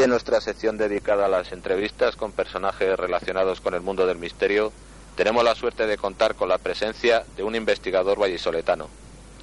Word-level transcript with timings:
En 0.00 0.08
nuestra 0.08 0.40
sección 0.40 0.78
dedicada 0.78 1.26
a 1.26 1.28
las 1.28 1.52
entrevistas 1.52 2.16
con 2.16 2.32
personajes 2.32 2.98
relacionados 2.98 3.60
con 3.60 3.74
el 3.74 3.82
mundo 3.82 4.06
del 4.06 4.16
misterio, 4.16 4.72
tenemos 5.14 5.44
la 5.44 5.54
suerte 5.54 5.86
de 5.86 5.98
contar 5.98 6.36
con 6.36 6.48
la 6.48 6.56
presencia 6.56 7.22
de 7.36 7.42
un 7.42 7.54
investigador 7.54 8.18
vallisoletano, 8.18 8.88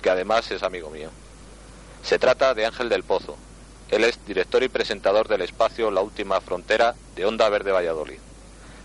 que 0.02 0.10
además 0.10 0.50
es 0.50 0.64
amigo 0.64 0.90
mío. 0.90 1.12
Se 2.02 2.18
trata 2.18 2.56
de 2.56 2.66
Ángel 2.66 2.90
del 2.90 3.04
Pozo. 3.04 3.38
Él 3.92 4.04
es 4.04 4.18
director 4.26 4.64
y 4.64 4.68
presentador 4.68 5.28
del 5.28 5.42
espacio 5.42 5.92
La 5.92 6.02
Última 6.02 6.42
Frontera 6.42 6.96
de 7.16 7.26
Onda 7.28 7.48
Verde 7.50 7.72
Valladolid. 7.72 8.20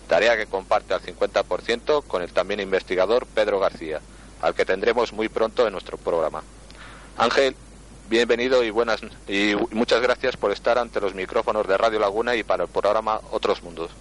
Tarea 0.07 0.37
que 0.37 0.45
comparte 0.45 0.93
al 0.93 1.01
50% 1.01 2.03
con 2.03 2.21
el 2.21 2.31
también 2.33 2.59
investigador 2.59 3.25
Pedro 3.25 3.59
García, 3.59 3.99
al 4.43 4.53
que 4.53 4.65
tendremos 4.65 5.11
muy 5.11 5.27
pronto 5.27 5.65
en 5.65 5.71
nuestro 5.71 5.97
programa. 5.97 6.43
Ángel, 7.17 7.55
bienvenido 8.09 8.63
y 8.63 8.69
buenas 8.69 9.01
y 9.27 9.55
muchas 9.71 10.01
gracias 10.01 10.37
por 10.37 10.51
estar 10.51 10.77
ante 10.77 10.99
los 10.99 11.13
micrófonos 11.13 11.67
de 11.67 11.77
Radio 11.77 11.99
Laguna 11.99 12.35
y 12.35 12.43
para 12.43 12.63
el 12.63 12.69
programa 12.69 13.19
Otros 13.31 13.63
Mundos. 13.63 13.91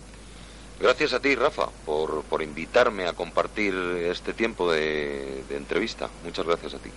Gracias 0.80 1.12
a 1.12 1.20
ti, 1.20 1.34
Rafa, 1.34 1.68
por, 1.86 2.22
por 2.24 2.42
invitarme 2.42 3.06
a 3.06 3.12
compartir 3.12 3.74
este 4.10 4.32
tiempo 4.32 4.70
de, 4.72 5.44
de 5.48 5.56
entrevista. 5.56 6.08
Muchas 6.24 6.44
gracias 6.46 6.74
a 6.74 6.78
ti. 6.78 6.90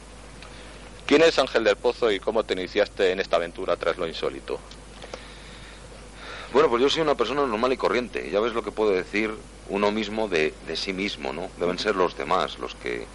¿Quién 1.05 1.21
es 1.21 1.37
Ángel 1.37 1.63
del 1.63 1.75
Pozo 1.75 2.11
y 2.11 2.19
cómo 2.19 2.43
te 2.43 2.53
iniciaste 2.53 3.11
en 3.11 3.19
esta 3.19 3.35
aventura 3.35 3.75
tras 3.75 3.97
lo 3.97 4.07
insólito? 4.07 4.59
Bueno, 6.51 6.69
pues 6.69 6.81
yo 6.81 6.89
soy 6.89 7.03
una 7.03 7.15
persona 7.15 7.45
normal 7.45 7.73
y 7.73 7.77
corriente. 7.77 8.31
Ya 8.31 8.39
ves 8.39 8.53
lo 8.53 8.63
que 8.63 8.71
puedo 8.71 8.91
decir 8.91 9.31
uno 9.69 9.91
mismo 9.91 10.27
de, 10.27 10.53
de 10.67 10.75
sí 10.75 10.93
mismo, 10.93 11.31
¿no? 11.31 11.49
Deben 11.59 11.77
ser 11.77 11.95
los 11.95 12.17
demás 12.17 12.57
los 12.57 12.73
que, 12.75 13.05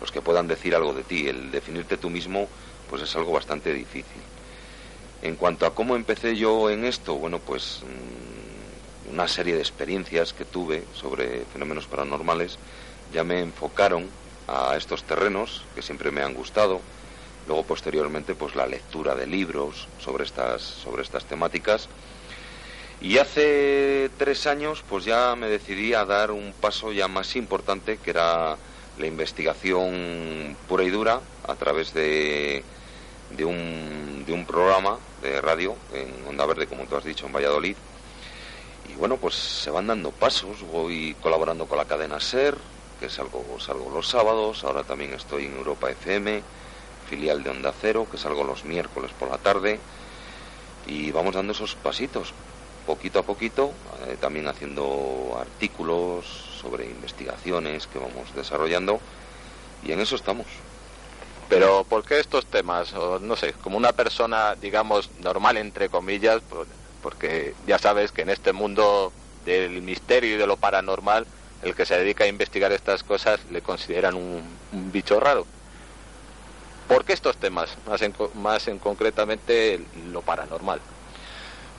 los 0.00 0.12
que 0.12 0.20
puedan 0.22 0.46
decir 0.46 0.76
algo 0.76 0.94
de 0.94 1.02
ti. 1.02 1.26
El 1.26 1.50
definirte 1.50 1.96
tú 1.96 2.08
mismo, 2.08 2.46
pues 2.90 3.02
es 3.02 3.16
algo 3.16 3.32
bastante 3.32 3.72
difícil. 3.72 4.20
En 5.22 5.36
cuanto 5.36 5.64
a 5.64 5.74
cómo 5.74 5.94
empecé 5.94 6.36
yo 6.36 6.68
en 6.68 6.84
esto, 6.84 7.14
bueno, 7.14 7.38
pues 7.38 7.82
mm, 7.84 9.12
una 9.12 9.28
serie 9.28 9.54
de 9.54 9.60
experiencias 9.60 10.32
que 10.32 10.44
tuve 10.44 10.84
sobre 10.94 11.44
fenómenos 11.52 11.86
paranormales 11.86 12.58
ya 13.14 13.22
me 13.22 13.40
enfocaron 13.40 14.08
a 14.48 14.76
estos 14.76 15.04
terrenos 15.04 15.62
que 15.74 15.82
siempre 15.82 16.10
me 16.10 16.22
han 16.22 16.34
gustado. 16.34 16.80
Luego 17.46 17.62
posteriormente 17.64 18.34
pues 18.34 18.54
la 18.54 18.66
lectura 18.66 19.14
de 19.14 19.26
libros 19.26 19.88
sobre 20.00 20.24
estas 20.24 20.62
sobre 20.62 21.02
estas 21.02 21.24
temáticas. 21.24 21.88
Y 23.00 23.18
hace 23.18 24.10
tres 24.18 24.46
años 24.46 24.84
pues 24.88 25.04
ya 25.04 25.34
me 25.36 25.48
decidí 25.48 25.94
a 25.94 26.04
dar 26.04 26.30
un 26.32 26.52
paso 26.60 26.92
ya 26.92 27.08
más 27.08 27.36
importante 27.36 27.98
que 27.98 28.10
era 28.10 28.56
la 28.98 29.06
investigación 29.06 30.56
pura 30.68 30.84
y 30.84 30.90
dura 30.90 31.20
a 31.46 31.54
través 31.54 31.94
de, 31.94 32.62
de, 33.36 33.44
un, 33.44 34.24
de 34.26 34.32
un 34.32 34.44
programa 34.44 34.98
de 35.22 35.40
radio 35.40 35.76
en 35.92 36.12
Onda 36.28 36.46
Verde, 36.46 36.66
como 36.66 36.84
tú 36.84 36.96
has 36.96 37.04
dicho, 37.04 37.26
en 37.26 37.32
Valladolid. 37.32 37.76
Y 38.88 38.94
bueno, 38.94 39.16
pues 39.16 39.34
se 39.34 39.70
van 39.70 39.86
dando 39.86 40.10
pasos. 40.10 40.62
Voy 40.62 41.16
colaborando 41.22 41.66
con 41.66 41.78
la 41.78 41.84
cadena 41.84 42.20
SER, 42.20 42.56
que 42.98 43.08
salgo, 43.08 43.44
salgo 43.60 43.90
los 43.90 44.08
sábados. 44.08 44.64
Ahora 44.64 44.82
también 44.82 45.12
estoy 45.14 45.46
en 45.46 45.56
Europa 45.56 45.90
FM, 45.90 46.42
filial 47.08 47.42
de 47.42 47.50
Onda 47.50 47.72
Cero, 47.80 48.06
que 48.10 48.18
salgo 48.18 48.44
los 48.44 48.64
miércoles 48.64 49.10
por 49.18 49.30
la 49.30 49.38
tarde. 49.38 49.78
Y 50.86 51.10
vamos 51.12 51.34
dando 51.34 51.52
esos 51.52 51.74
pasitos, 51.76 52.32
poquito 52.86 53.20
a 53.20 53.22
poquito, 53.22 53.72
eh, 54.06 54.16
también 54.20 54.48
haciendo 54.48 55.36
artículos 55.38 56.26
sobre 56.60 56.86
investigaciones 56.86 57.86
que 57.86 57.98
vamos 57.98 58.34
desarrollando. 58.34 59.00
Y 59.84 59.92
en 59.92 60.00
eso 60.00 60.16
estamos. 60.16 60.46
Pero 61.50 61.84
¿por 61.84 62.04
qué 62.04 62.20
estos 62.20 62.46
temas? 62.46 62.94
O, 62.94 63.18
no 63.18 63.34
sé, 63.34 63.52
como 63.54 63.76
una 63.76 63.92
persona, 63.92 64.54
digamos, 64.54 65.10
normal, 65.18 65.56
entre 65.56 65.88
comillas, 65.88 66.42
por- 66.42 66.68
porque 67.00 67.56
ya 67.66 67.76
sabes 67.78 68.12
que 68.12 68.22
en 68.22 68.30
este 68.30 68.52
mundo 68.52 69.12
del 69.44 69.82
misterio 69.82 70.34
y 70.34 70.38
de 70.38 70.46
lo 70.46 70.56
paranormal, 70.56 71.26
el 71.62 71.74
que 71.74 71.84
se 71.86 71.98
dedica 71.98 72.22
a 72.24 72.28
investigar 72.28 72.70
estas 72.72 73.02
cosas 73.02 73.44
le 73.50 73.62
consideran 73.62 74.14
un, 74.14 74.60
un 74.70 74.92
bicho 74.92 75.18
raro. 75.18 75.48
¿Por 76.86 77.04
qué 77.04 77.14
estos 77.14 77.36
temas? 77.36 77.76
Más 77.84 78.00
en, 78.02 78.14
más 78.34 78.68
en 78.68 78.78
concretamente 78.78 79.88
lo 79.92 80.22
paranormal. 80.22 80.80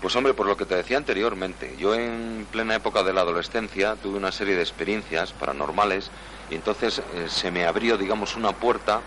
Pues 0.01 0.15
hombre, 0.15 0.33
por 0.33 0.47
lo 0.47 0.57
que 0.57 0.65
te 0.65 0.75
decía 0.75 0.97
anteriormente, 0.97 1.77
yo 1.77 1.93
en 1.93 2.47
plena 2.51 2.75
época 2.75 3.03
de 3.03 3.13
la 3.13 3.21
adolescencia 3.21 3.95
tuve 3.95 4.17
una 4.17 4.31
serie 4.31 4.55
de 4.55 4.63
experiencias 4.63 5.33
paranormales 5.33 6.11
y 6.49 6.55
entonces 6.55 6.99
eh, 6.99 7.29
se 7.29 7.51
me 7.51 7.65
abrió, 7.65 7.97
digamos, 7.97 8.35
una 8.35 8.51
puerta 8.51 9.03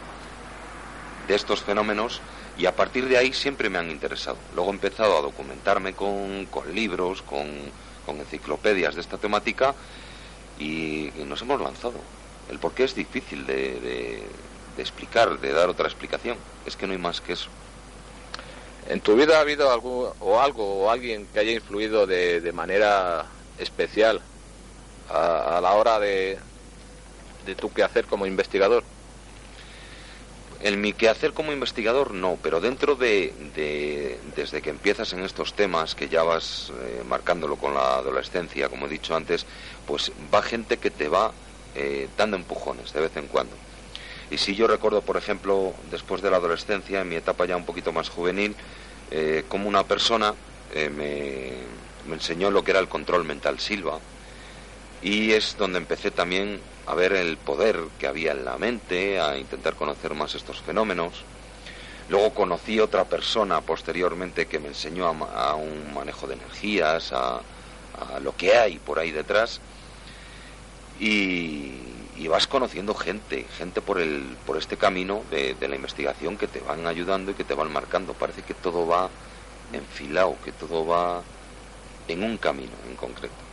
de 1.28 1.34
estos 1.34 1.62
fenómenos 1.62 2.20
y 2.56 2.66
a 2.66 2.76
partir 2.76 3.08
de 3.08 3.16
ahí 3.16 3.32
siempre 3.32 3.68
me 3.68 3.78
han 3.78 3.90
interesado. 3.90 4.36
Luego 4.54 4.70
he 4.70 4.74
empezado 4.74 5.18
a 5.18 5.22
documentarme 5.22 5.94
con, 5.94 6.46
con 6.46 6.72
libros, 6.74 7.22
con, 7.22 7.48
con 8.06 8.18
enciclopedias 8.18 8.94
de 8.94 9.00
esta 9.00 9.18
temática 9.18 9.74
y, 10.58 11.10
nos 11.26 11.42
hemos 11.42 11.60
lanzado. 11.60 11.94
El 12.50 12.58
por 12.58 12.72
qué 12.72 12.84
es 12.84 12.94
difícil 12.94 13.46
de, 13.46 14.22
explicar, 14.78 15.40
de 15.40 15.52
dar 15.52 15.68
otra 15.68 15.86
explicación. 15.86 16.36
Es 16.66 16.76
que 16.76 16.86
no 16.86 16.92
hay 16.92 16.98
más 16.98 17.20
que 17.20 17.32
eso. 17.32 17.48
¿En 18.88 19.00
tu 19.00 19.16
vida 19.16 19.38
ha 19.38 19.40
habido 19.40 19.72
algún, 19.72 20.10
o 20.20 20.40
algo 20.40 20.84
o 20.84 20.90
alguien 20.90 21.26
que 21.32 21.40
haya 21.40 21.52
influido 21.52 22.06
de, 22.06 22.40
de 22.40 22.52
manera 22.52 23.24
especial 23.58 24.20
a, 25.08 25.56
a 25.56 25.60
la 25.62 25.72
hora 25.72 25.98
de, 25.98 26.38
de 27.46 27.54
tu 27.54 27.72
quehacer 27.72 28.04
como 28.04 28.26
investigador? 28.26 28.84
En 30.60 30.80
mi 30.80 30.92
quehacer 30.92 31.34
como 31.34 31.52
investigador 31.52 32.14
no, 32.14 32.40
pero 32.40 32.60
dentro 32.60 32.96
de, 32.96 33.34
de- 33.54 34.20
desde 34.22 34.62
que 34.62 34.70
empiezas 34.70 35.12
en 35.12 35.20
estos 35.20 35.54
temas, 35.54 35.94
que 35.94 36.08
ya 36.08 36.22
vas 36.22 36.72
eh, 36.80 37.02
marcándolo 37.04 37.58
con 37.58 37.74
la 37.74 37.96
adolescencia, 37.98 38.68
como 38.68 38.86
he 38.86 38.88
dicho 38.88 39.14
antes, 39.16 39.46
pues 39.84 40.12
va 40.16 40.42
gente 40.42 40.78
que 40.78 40.90
te 40.90 41.08
va 41.08 41.36
eh, 41.74 42.10
dando 42.16 42.36
empujones 42.36 42.92
de 42.92 43.00
vez 43.00 43.16
en 43.16 43.28
cuando. 43.28 43.60
Y 44.30 44.38
si 44.38 44.54
yo 44.56 44.66
recuerdo, 44.68 45.04
por 45.04 45.16
ejemplo, 45.18 45.76
después 45.84 46.22
de 46.22 46.30
la 46.30 46.38
adolescencia, 46.38 47.00
en 47.02 47.08
mi 47.08 47.16
etapa 47.16 47.46
ya 47.46 47.56
un 47.56 47.66
poquito 47.66 47.92
más 47.92 48.08
juvenil, 48.10 48.56
eh, 49.08 49.44
como 49.48 49.68
una 49.68 49.88
persona 49.88 50.38
me 50.90 52.14
enseñó 52.14 52.50
lo 52.50 52.64
que 52.64 52.72
era 52.72 52.80
el 52.80 52.88
control 52.88 53.24
mental 53.24 53.60
Silva, 53.60 54.02
y 55.00 55.32
es 55.32 55.56
donde 55.56 55.78
empecé 55.78 56.10
también 56.10 56.64
a 56.86 56.94
ver 56.94 57.12
el 57.12 57.36
poder 57.36 57.78
que 57.98 58.06
había 58.06 58.32
en 58.32 58.44
la 58.44 58.58
mente, 58.58 59.20
a 59.20 59.38
intentar 59.38 59.74
conocer 59.74 60.14
más 60.14 60.34
estos 60.34 60.60
fenómenos. 60.60 61.24
Luego 62.08 62.34
conocí 62.34 62.80
otra 62.80 63.04
persona 63.04 63.60
posteriormente 63.62 64.46
que 64.46 64.58
me 64.58 64.68
enseñó 64.68 65.06
a, 65.06 65.54
un 65.54 65.94
manejo 65.94 66.26
de 66.26 66.34
energías, 66.34 67.12
a, 67.12 67.40
lo 68.20 68.36
que 68.36 68.56
hay 68.56 68.78
por 68.78 68.98
ahí 68.98 69.10
detrás. 69.12 69.60
Y, 71.00 71.72
y 72.16 72.28
vas 72.28 72.46
conociendo 72.46 72.94
gente, 72.94 73.46
gente 73.56 73.80
por, 73.80 74.00
el, 74.00 74.36
por 74.46 74.58
este 74.58 74.76
camino 74.76 75.22
de, 75.30 75.54
de 75.54 75.68
la 75.68 75.76
investigación 75.76 76.36
que 76.36 76.46
te 76.46 76.60
van 76.60 76.86
ayudando 76.86 77.30
y 77.30 77.34
que 77.34 77.44
te 77.44 77.54
van 77.54 77.72
marcando. 77.72 78.12
Parece 78.12 78.42
que 78.42 78.54
todo 78.54 78.86
va 78.86 79.08
enfilado, 79.72 80.36
que 80.44 80.52
todo 80.52 80.86
va 80.86 81.22
en 82.08 82.22
un 82.22 82.36
camino 82.36 82.72
en 82.88 82.96
concreto. 82.96 83.43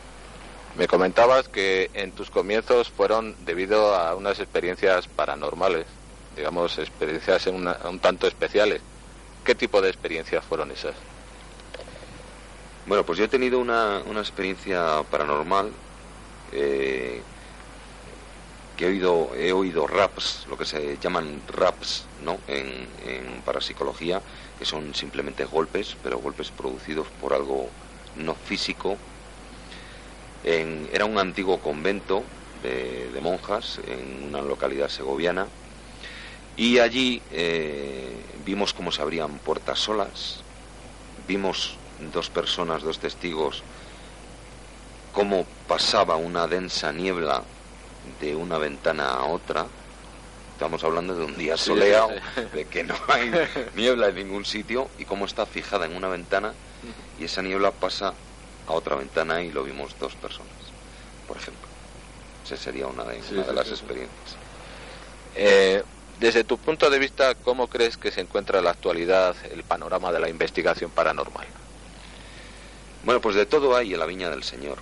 Me 0.74 0.86
comentabas 0.86 1.48
que 1.48 1.90
en 1.94 2.12
tus 2.14 2.30
comienzos 2.30 2.90
fueron 2.90 3.36
debido 3.44 3.94
a 3.94 4.14
unas 4.14 4.38
experiencias 4.40 5.08
paranormales, 5.08 5.86
digamos, 6.30 6.78
experiencias 6.78 7.46
en 7.46 7.54
una- 7.56 7.78
un 7.84 8.00
tanto 8.00 8.26
especiales. 8.26 8.86
¿Qué 9.44 9.54
tipo 9.54 9.82
de 9.82 9.88
experiencias 9.90 10.44
fueron 10.46 10.70
esas? 10.70 11.06
Bueno, 12.84 13.04
pues 13.04 13.18
yo 13.18 13.24
he 13.24 13.28
tenido 13.28 13.58
una, 13.60 14.02
una 14.04 14.20
experiencia 14.20 15.04
paranormal 15.08 15.80
eh, 16.52 17.26
que 18.74 18.84
he 18.86 18.88
oído, 18.88 19.34
he 19.34 19.52
oído 19.52 19.86
raps, 19.86 20.46
lo 20.46 20.56
que 20.56 20.64
se 20.64 20.98
llaman 20.98 21.44
raps, 21.46 22.10
¿no? 22.16 22.42
En, 22.46 22.94
en 22.98 23.42
parapsicología, 23.42 24.24
que 24.56 24.64
son 24.64 24.94
simplemente 24.94 25.44
golpes, 25.44 25.96
pero 26.00 26.18
golpes 26.18 26.50
producidos 26.52 27.10
por 27.12 27.34
algo 27.34 27.76
no 28.14 28.34
físico. 28.34 29.02
Era 30.44 31.04
un 31.04 31.18
antiguo 31.18 31.58
convento 31.58 32.24
de, 32.62 33.20
monjas 33.22 33.80
en 33.86 34.24
una 34.28 34.42
localidad 34.42 34.88
segoviana. 34.88 35.46
Y 36.56 36.78
allí 36.78 37.22
eh, 37.30 38.14
vimos 38.44 38.74
cómo 38.74 38.92
se 38.92 39.00
abrían 39.00 39.38
puertas 39.38 39.78
solas, 39.78 40.42
vimos 41.26 41.76
dos 42.12 42.28
personas, 42.28 42.82
dos 42.82 42.98
testigos, 42.98 43.62
cómo 45.12 45.46
pasaba 45.66 46.16
una 46.16 46.46
densa 46.46 46.92
niebla 46.92 47.42
de 48.20 48.34
una 48.36 48.58
ventana 48.58 49.12
a 49.14 49.24
otra. 49.24 49.66
Estamos 50.52 50.84
hablando 50.84 51.14
de 51.14 51.24
un 51.24 51.36
día 51.36 51.56
soleado, 51.56 52.10
de 52.52 52.66
que 52.66 52.84
no 52.84 52.94
hay 53.08 53.32
niebla 53.74 54.08
en 54.08 54.16
ningún 54.16 54.44
sitio 54.44 54.88
y 54.98 55.04
cómo 55.04 55.24
está 55.24 55.46
fijada 55.46 55.86
en 55.86 55.96
una 55.96 56.08
ventana 56.08 56.52
y 57.18 57.24
esa 57.24 57.42
niebla 57.42 57.70
pasa 57.70 58.14
a 58.66 58.72
otra 58.72 58.96
ventana 58.96 59.42
y 59.42 59.50
lo 59.50 59.64
vimos 59.64 59.96
dos 59.98 60.14
personas, 60.14 60.52
por 61.26 61.36
ejemplo. 61.36 61.68
Esa 62.44 62.56
sería 62.56 62.86
una 62.86 63.04
de, 63.04 63.20
las 63.52 63.68
experiencias. 63.68 64.36
Eh, 65.34 65.82
desde 66.18 66.44
tu 66.44 66.58
punto 66.58 66.90
de 66.90 66.98
vista, 66.98 67.34
¿cómo 67.34 67.68
crees 67.68 67.96
que 67.96 68.10
se 68.10 68.20
encuentra 68.20 68.58
en 68.58 68.64
la 68.64 68.70
actualidad 68.70 69.34
el 69.50 69.64
panorama 69.64 70.12
de 70.12 70.20
la 70.20 70.28
investigación 70.28 70.90
paranormal? 70.90 71.46
Bueno, 73.04 73.20
pues 73.20 73.34
de 73.34 73.46
todo 73.46 73.76
hay 73.76 73.92
en 73.92 73.98
la 73.98 74.06
viña 74.06 74.30
del 74.30 74.44
Señor. 74.44 74.78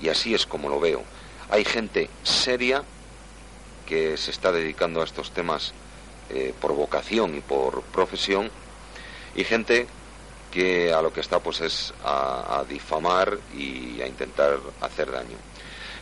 Y 0.00 0.08
así 0.08 0.34
es 0.34 0.46
como 0.46 0.68
lo 0.68 0.80
veo. 0.80 1.04
Hay 1.50 1.64
gente 1.64 2.08
seria 2.22 2.82
que 3.86 4.16
se 4.16 4.30
está 4.30 4.52
dedicando 4.52 5.00
a 5.00 5.04
estos 5.04 5.32
temas 5.32 5.72
eh, 6.30 6.54
por 6.60 6.74
vocación 6.74 7.36
y 7.36 7.40
por 7.40 7.82
profesión, 7.82 8.50
y 9.34 9.44
gente 9.44 9.88
que 10.50 10.92
a 10.92 11.00
lo 11.02 11.12
que 11.12 11.20
está 11.20 11.38
pues 11.38 11.60
es 11.60 11.94
a, 12.04 12.64
difamar 12.68 13.38
y 13.56 14.00
a 14.00 14.06
intentar 14.06 14.58
hacer 14.80 15.10
daño. 15.10 15.36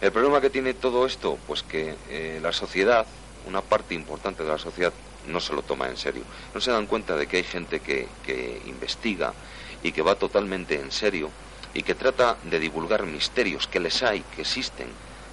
El 0.01 0.13
problema 0.13 0.41
que 0.41 0.51
tiene 0.51 0.75
todo 0.75 1.07
esto, 1.07 1.39
pues 1.47 1.63
que 1.63 1.97
eh, 2.09 2.39
la 2.43 2.53
sociedad, 2.53 3.07
una 3.47 3.63
parte 3.63 3.95
importante 3.95 4.45
de 4.45 4.51
la 4.51 4.59
sociedad, 4.59 4.93
no 5.27 5.41
se 5.41 5.53
lo 5.53 5.63
toma 5.63 5.89
en 5.89 5.97
serio. 5.97 6.23
No 6.55 6.61
se 6.61 6.71
dan 6.71 6.87
cuenta 6.87 7.17
de 7.17 7.27
que 7.27 7.39
hay 7.39 7.45
gente 7.45 7.81
que, 7.81 8.09
que 8.25 8.63
investiga 8.67 9.35
y 9.83 9.93
que 9.93 10.03
va 10.03 10.15
totalmente 10.15 10.81
en 10.81 10.91
serio 10.91 11.31
y 11.75 11.83
que 11.83 11.95
trata 11.95 12.37
de 12.45 12.59
divulgar 12.59 13.05
misterios 13.05 13.67
que 13.67 13.81
les 13.81 14.03
hay, 14.03 14.23
que 14.35 14.43
existen, 14.43 14.89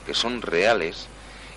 que 0.05 0.13
son 0.13 0.41
reales 0.41 1.07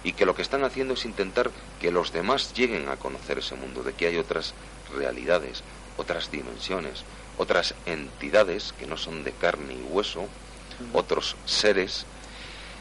y 0.04 0.12
que 0.12 0.26
lo 0.26 0.34
que 0.34 0.42
están 0.42 0.64
haciendo 0.64 0.94
es 0.94 1.04
intentar 1.04 1.50
que 1.80 1.90
los 1.90 2.12
demás 2.12 2.54
lleguen 2.54 2.88
a 2.88 2.96
conocer 2.96 3.38
ese 3.38 3.56
mundo, 3.56 3.82
de 3.82 3.94
que 3.94 4.06
hay 4.06 4.16
otras 4.16 4.54
realidades, 4.96 5.62
otras 5.96 6.30
dimensiones, 6.30 7.04
otras 7.38 7.74
entidades 7.86 8.74
que 8.78 8.86
no 8.86 8.96
son 8.96 9.24
de 9.24 9.32
carne 9.32 9.74
y 9.74 9.82
hueso, 9.90 10.26
otros 10.92 11.36
seres, 11.46 12.04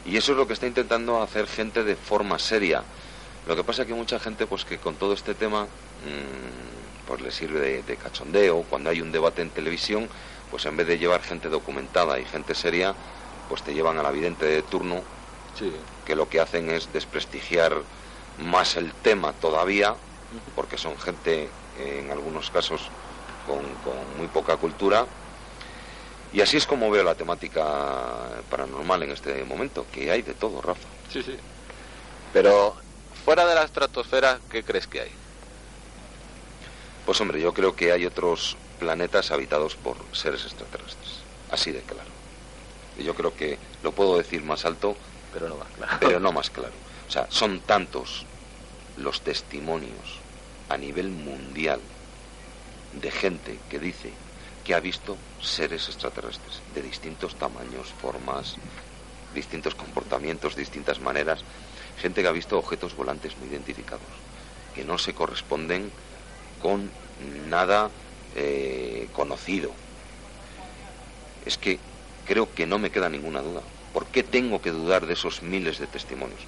y 0.04 0.16
eso 0.16 0.32
es 0.32 0.38
lo 0.38 0.46
que 0.46 0.54
está 0.54 0.66
intentando 0.66 1.22
hacer 1.22 1.46
gente 1.46 1.84
de 1.84 1.94
forma 1.96 2.38
seria. 2.38 2.82
Lo 3.46 3.56
que 3.56 3.64
pasa 3.64 3.82
es 3.82 3.88
que 3.88 3.94
mucha 3.94 4.18
gente, 4.18 4.46
pues 4.46 4.64
que 4.64 4.78
con 4.78 4.94
todo 4.94 5.12
este 5.12 5.34
tema, 5.34 5.64
mm, 5.64 7.06
pues 7.06 7.20
le 7.20 7.30
sirve 7.30 7.82
de, 7.82 7.96
cachondeo, 7.96 8.62
cuando 8.68 8.90
hay 8.90 9.00
un 9.00 9.12
debate 9.12 9.42
en 9.42 9.50
televisión, 9.50 10.08
pues 10.50 10.64
en 10.66 10.76
vez 10.76 10.86
de 10.86 10.98
llevar 10.98 11.22
gente 11.22 11.48
documentada 11.48 12.18
y 12.18 12.24
gente 12.24 12.54
seria, 12.54 12.94
pues 13.48 13.62
te 13.62 13.74
llevan 13.74 13.98
a 13.98 14.02
la 14.02 14.10
vidente 14.10 14.46
de 14.46 14.62
turno, 14.62 15.02
que 16.06 16.14
lo 16.14 16.28
que 16.28 16.40
hacen 16.40 16.70
es 16.70 16.92
desprestigiar 16.92 17.82
más 18.38 18.76
el 18.76 18.92
tema 18.92 19.32
todavía, 19.32 19.94
porque 20.54 20.78
son 20.78 20.96
gente, 20.98 21.48
en 21.78 22.10
algunos 22.10 22.50
casos, 22.50 22.88
con, 23.48 23.64
muy 24.16 24.28
poca 24.28 24.56
cultura. 24.56 25.06
Y 26.32 26.42
así 26.42 26.58
es 26.58 26.66
como 26.66 26.90
veo 26.90 27.02
la 27.02 27.14
temática 27.14 27.64
paranormal 28.50 29.02
en 29.02 29.12
este 29.12 29.42
momento, 29.44 29.86
que 29.90 30.10
hay 30.10 30.22
de 30.22 30.34
todo, 30.34 30.60
Rafa. 30.60 30.86
Sí, 31.10 31.22
sí. 31.22 31.36
Pero 32.32 32.76
fuera 33.24 33.46
de 33.46 33.54
la 33.54 33.62
estratosfera, 33.64 34.38
¿qué 34.50 34.62
crees 34.62 34.86
que 34.86 35.00
hay? 35.00 35.10
Pues 37.06 37.18
hombre, 37.22 37.40
yo 37.40 37.54
creo 37.54 37.74
que 37.74 37.92
hay 37.92 38.04
otros 38.04 38.58
planetas 38.78 39.30
habitados 39.30 39.74
por 39.74 39.96
seres 40.12 40.44
extraterrestres. 40.44 41.20
Así 41.50 41.72
de 41.72 41.80
claro. 41.80 42.10
Y 42.98 43.04
yo 43.04 43.14
creo 43.14 43.34
que 43.34 43.58
lo 43.82 43.92
puedo 43.92 44.18
decir 44.18 44.42
más 44.42 44.66
alto, 44.66 44.96
pero 45.32 45.48
no 45.48 45.56
más 45.56 45.68
claro. 45.68 45.96
Pero 46.00 46.20
no 46.20 46.32
más 46.32 46.50
claro. 46.50 46.74
O 47.08 47.10
sea, 47.10 47.26
son 47.30 47.60
tantos 47.60 48.26
los 48.98 49.22
testimonios 49.22 50.20
a 50.68 50.76
nivel 50.76 51.08
mundial 51.08 51.80
de 52.92 53.10
gente 53.10 53.58
que 53.68 53.78
dice 53.78 54.12
que 54.64 54.74
ha 54.74 54.80
visto 54.80 55.16
seres 55.40 55.88
extraterrestres 55.88 56.60
de 56.74 56.82
distintos 56.82 57.34
tamaños, 57.36 57.88
formas, 58.00 58.56
distintos 59.34 59.74
comportamientos, 59.74 60.56
distintas 60.56 61.00
maneras, 61.00 61.40
gente 62.00 62.22
que 62.22 62.28
ha 62.28 62.32
visto 62.32 62.58
objetos 62.58 62.94
volantes 62.94 63.36
no 63.38 63.46
identificados, 63.46 64.06
que 64.74 64.84
no 64.84 64.98
se 64.98 65.14
corresponden 65.14 65.90
con 66.60 66.90
nada 67.48 67.90
eh, 68.34 69.08
conocido. 69.12 69.72
Es 71.46 71.56
que 71.56 71.78
creo 72.26 72.52
que 72.52 72.66
no 72.66 72.78
me 72.78 72.90
queda 72.90 73.08
ninguna 73.08 73.40
duda. 73.40 73.62
¿Por 73.92 74.06
qué 74.06 74.22
tengo 74.22 74.60
que 74.60 74.70
dudar 74.70 75.06
de 75.06 75.14
esos 75.14 75.42
miles 75.42 75.78
de 75.78 75.86
testimonios? 75.86 76.40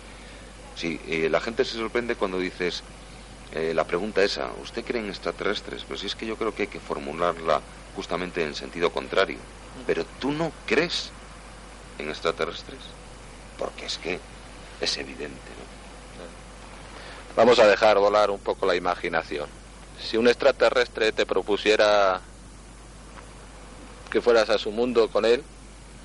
Si 0.75 1.01
eh, 1.09 1.29
la 1.31 1.41
gente 1.41 1.65
se 1.65 1.77
sorprende 1.77 2.17
cuando 2.17 2.39
dices, 2.39 2.85
eh, 3.52 3.73
la 3.75 3.85
pregunta 3.85 4.23
esa, 4.23 4.50
¿usted 4.62 4.85
cree 4.85 5.02
en 5.02 5.08
extraterrestres? 5.08 5.85
Pues 5.85 6.05
es 6.05 6.14
que 6.14 6.26
yo 6.26 6.37
creo 6.37 6.55
que 6.55 6.62
hay 6.62 6.69
que 6.69 6.81
formularla 6.81 7.61
justamente 7.97 8.44
en 8.44 8.55
sentido 8.55 8.93
contrario. 8.93 9.38
Pero 9.87 10.05
tú 10.20 10.31
no 10.31 10.52
crees 10.67 11.11
en 11.99 12.08
extraterrestres, 12.08 12.81
porque 13.58 13.87
es 13.87 13.99
que 13.99 14.20
es 14.81 14.97
evidente. 14.99 15.35
¿no? 15.35 15.70
Vamos 17.37 17.58
a 17.58 17.67
dejar 17.67 17.99
volar 17.99 18.31
un 18.31 18.41
poco 18.41 18.67
la 18.67 18.76
imaginación. 18.76 19.49
Si 20.00 20.17
un 20.17 20.29
extraterrestre 20.29 21.12
te 21.12 21.26
propusiera 21.26 22.20
que 24.11 24.20
fueras 24.20 24.49
a 24.50 24.58
su 24.58 24.70
mundo 24.70 25.11
con 25.11 25.25
él, 25.25 25.43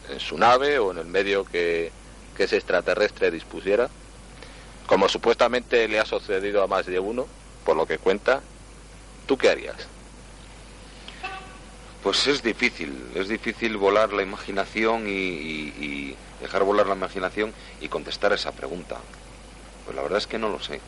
en 0.09 0.19
su 0.19 0.38
nave 0.38 0.80
o 0.80 0.91
en 0.91 1.00
el 1.00 1.06
medio 1.06 1.45
que, 1.45 1.91
que 2.36 2.44
ese 2.44 2.57
extraterrestre 2.57 3.31
dispusiera, 3.31 3.89
como 4.95 5.09
supuestamente 5.09 5.89
le 5.89 6.00
ha 6.00 6.06
sucedido 6.06 6.63
a 6.63 6.68
más 6.68 6.86
de 6.86 7.01
uno, 7.01 7.27
por 7.65 7.75
lo 7.75 7.86
que 7.86 7.97
cuenta, 7.97 8.42
¿tú 9.25 9.38
qué 9.38 9.50
harías? 9.50 9.75
Pues 12.01 12.25
es 12.27 12.42
difícil, 12.42 13.12
es 13.13 13.27
difícil 13.27 13.75
volar 13.75 14.13
la 14.13 14.24
imaginación 14.24 15.03
y, 15.06 16.15
dejar 16.39 16.63
volar 16.63 16.88
la 16.88 16.95
imaginación 16.95 17.53
y 17.81 17.89
contestar 17.89 18.31
esa 18.31 18.53
pregunta. 18.53 18.95
Pues 19.84 19.98
la 19.98 20.01
verdad 20.01 20.20
es 20.20 20.27
que 20.27 20.39
no 20.39 20.48
lo 20.48 20.62
sé, 20.62 20.79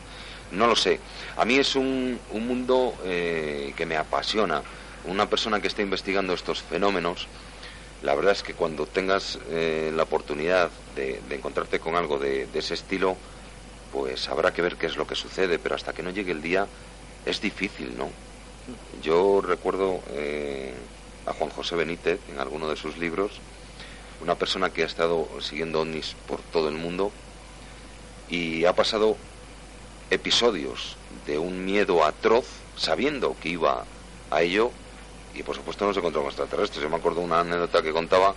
no 0.52 0.66
lo 0.66 0.74
sé. 0.74 1.00
A 1.36 1.44
mí 1.44 1.56
es 1.56 1.76
un, 1.76 2.18
mundo 2.32 2.94
eh, 3.04 3.74
que 3.76 3.84
me 3.84 3.98
apasiona. 3.98 4.62
Una 5.04 5.28
persona 5.28 5.60
que 5.60 5.68
está 5.68 5.82
investigando 5.82 6.32
estos 6.32 6.62
fenómenos, 6.62 7.28
la 8.00 8.14
verdad 8.14 8.32
es 8.32 8.42
que 8.42 8.54
cuando 8.54 8.86
tengas 8.86 9.38
eh, 9.50 9.92
la 9.94 10.04
oportunidad 10.04 10.70
de, 10.96 11.20
encontrarte 11.28 11.78
con 11.78 11.94
algo 11.94 12.18
de 12.18 12.48
ese 12.54 12.72
estilo, 12.72 13.18
pues 13.92 14.28
habrá 14.28 14.52
que 14.52 14.62
ver 14.62 14.76
qué 14.76 14.86
es 14.86 14.96
lo 14.96 15.06
que 15.06 15.14
sucede, 15.14 15.58
pero 15.58 15.74
hasta 15.74 15.92
que 15.92 16.02
no 16.02 16.10
llegue 16.10 16.32
el 16.32 16.42
día 16.42 16.66
es 17.26 17.40
difícil, 17.40 17.96
¿no? 17.96 18.10
Yo 19.02 19.40
recuerdo 19.40 20.00
eh, 20.10 20.74
a 21.26 21.32
Juan 21.32 21.50
José 21.50 21.76
Benítez 21.76 22.20
en 22.30 22.38
alguno 22.38 22.68
de 22.68 22.76
sus 22.76 22.98
libros, 22.98 23.32
una 24.20 24.34
persona 24.34 24.70
que 24.70 24.82
ha 24.82 24.86
estado 24.86 25.28
siguiendo 25.40 25.80
ovnis 25.80 26.16
por 26.26 26.40
todo 26.40 26.68
el 26.68 26.74
mundo 26.74 27.12
y 28.28 28.64
ha 28.64 28.74
pasado 28.74 29.16
episodios 30.10 30.96
de 31.26 31.38
un 31.38 31.64
miedo 31.64 32.04
atroz 32.04 32.46
sabiendo 32.76 33.36
que 33.40 33.50
iba 33.50 33.84
a 34.30 34.42
ello 34.42 34.72
y 35.34 35.42
por 35.42 35.54
supuesto 35.54 35.86
no 35.86 35.92
se 35.92 36.00
encontró 36.00 36.22
con 36.22 36.30
extraterrestres. 36.30 36.82
Yo 36.82 36.90
me 36.90 36.96
acuerdo 36.96 37.20
una 37.20 37.40
anécdota 37.40 37.82
que 37.82 37.92
contaba 37.92 38.34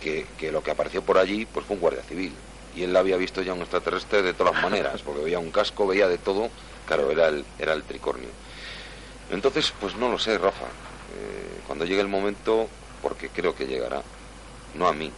que, 0.00 0.26
que 0.36 0.50
lo 0.50 0.62
que 0.62 0.70
apareció 0.70 1.02
por 1.02 1.18
allí 1.18 1.46
pues 1.46 1.64
fue 1.66 1.76
un 1.76 1.80
guardia 1.80 2.02
civil 2.02 2.32
y 2.76 2.82
él 2.82 2.94
había 2.94 3.16
visto 3.16 3.40
ya 3.40 3.54
un 3.54 3.60
extraterrestre 3.60 4.22
de 4.22 4.34
todas 4.34 4.62
maneras, 4.62 5.00
porque 5.02 5.22
veía 5.24 5.38
un 5.38 5.50
casco, 5.50 5.86
veía 5.86 6.08
de 6.08 6.18
todo, 6.18 6.50
claro, 6.86 7.10
era 7.10 7.28
el, 7.28 7.44
era 7.58 7.72
el 7.72 7.82
tricornio. 7.82 8.28
Entonces, 9.30 9.72
pues 9.80 9.96
no 9.96 10.10
lo 10.10 10.18
sé, 10.18 10.36
Rafa, 10.36 10.66
eh, 10.66 11.60
cuando 11.66 11.86
llegue 11.86 12.02
el 12.02 12.08
momento, 12.08 12.68
porque 13.02 13.30
creo 13.30 13.56
que 13.56 13.66
llegará, 13.66 14.02
no 14.74 14.86
a 14.86 14.92
mí, 14.92 15.10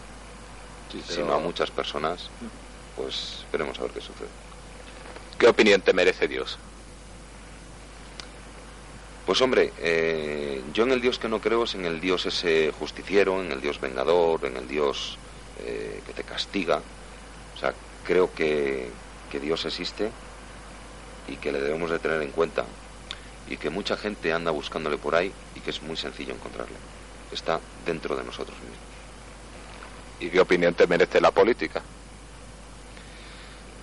sino 1.07 1.35
a 1.35 1.39
muchas 1.39 1.71
personas, 1.71 2.31
pues 2.97 3.45
veremos 3.51 3.79
a 3.79 3.83
ver 3.83 3.91
qué 3.91 4.01
sucede. 4.01 4.29
¿Qué 5.37 5.49
opinión 5.49 5.81
te 5.81 5.93
merece 5.93 6.29
Dios? 6.29 6.59
Pues 9.27 9.43
hombre, 9.43 9.73
eh, 9.79 10.63
yo 10.73 10.85
en 10.85 10.93
el 10.93 11.01
Dios 11.01 11.19
que 11.19 11.29
no 11.29 11.41
creo 11.41 11.65
es 11.65 11.75
en 11.75 11.85
el 11.85 12.01
Dios 12.01 12.25
ese 12.25 12.73
justiciero, 12.79 13.43
en 13.43 13.53
el 13.53 13.61
Dios 13.61 13.81
vengador, 13.81 14.47
en 14.47 14.57
el 14.57 14.67
Dios 14.67 15.19
eh, 15.61 16.01
que 16.07 16.15
te 16.15 16.23
castiga, 16.23 16.81
o 17.59 17.61
sea, 17.61 17.75
creo 18.07 18.33
que, 18.33 18.89
Dios 19.43 19.65
existe 19.65 20.11
y 21.27 21.37
que 21.37 21.53
le 21.53 21.61
debemos 21.61 21.91
de 21.91 21.99
tener 21.99 22.23
en 22.23 22.31
cuenta 22.31 22.65
y 23.49 23.57
que 23.57 23.69
mucha 23.69 23.97
gente 23.97 24.33
anda 24.33 24.51
buscándole 24.51 24.97
por 24.97 25.15
ahí 25.15 25.33
y 25.57 25.61
que 25.61 25.71
es 25.71 25.83
muy 25.83 25.97
sencillo 25.97 26.35
encontrarle. 26.35 26.77
Está 27.33 27.61
dentro 27.85 28.17
de 28.17 28.23
nosotros 28.25 28.57
mismos. 28.59 28.79
¿Y 30.21 30.31
qué 30.31 30.41
opinión 30.41 30.75
te 30.75 30.87
merece 30.87 31.21
la 31.21 31.31
política? 31.33 31.83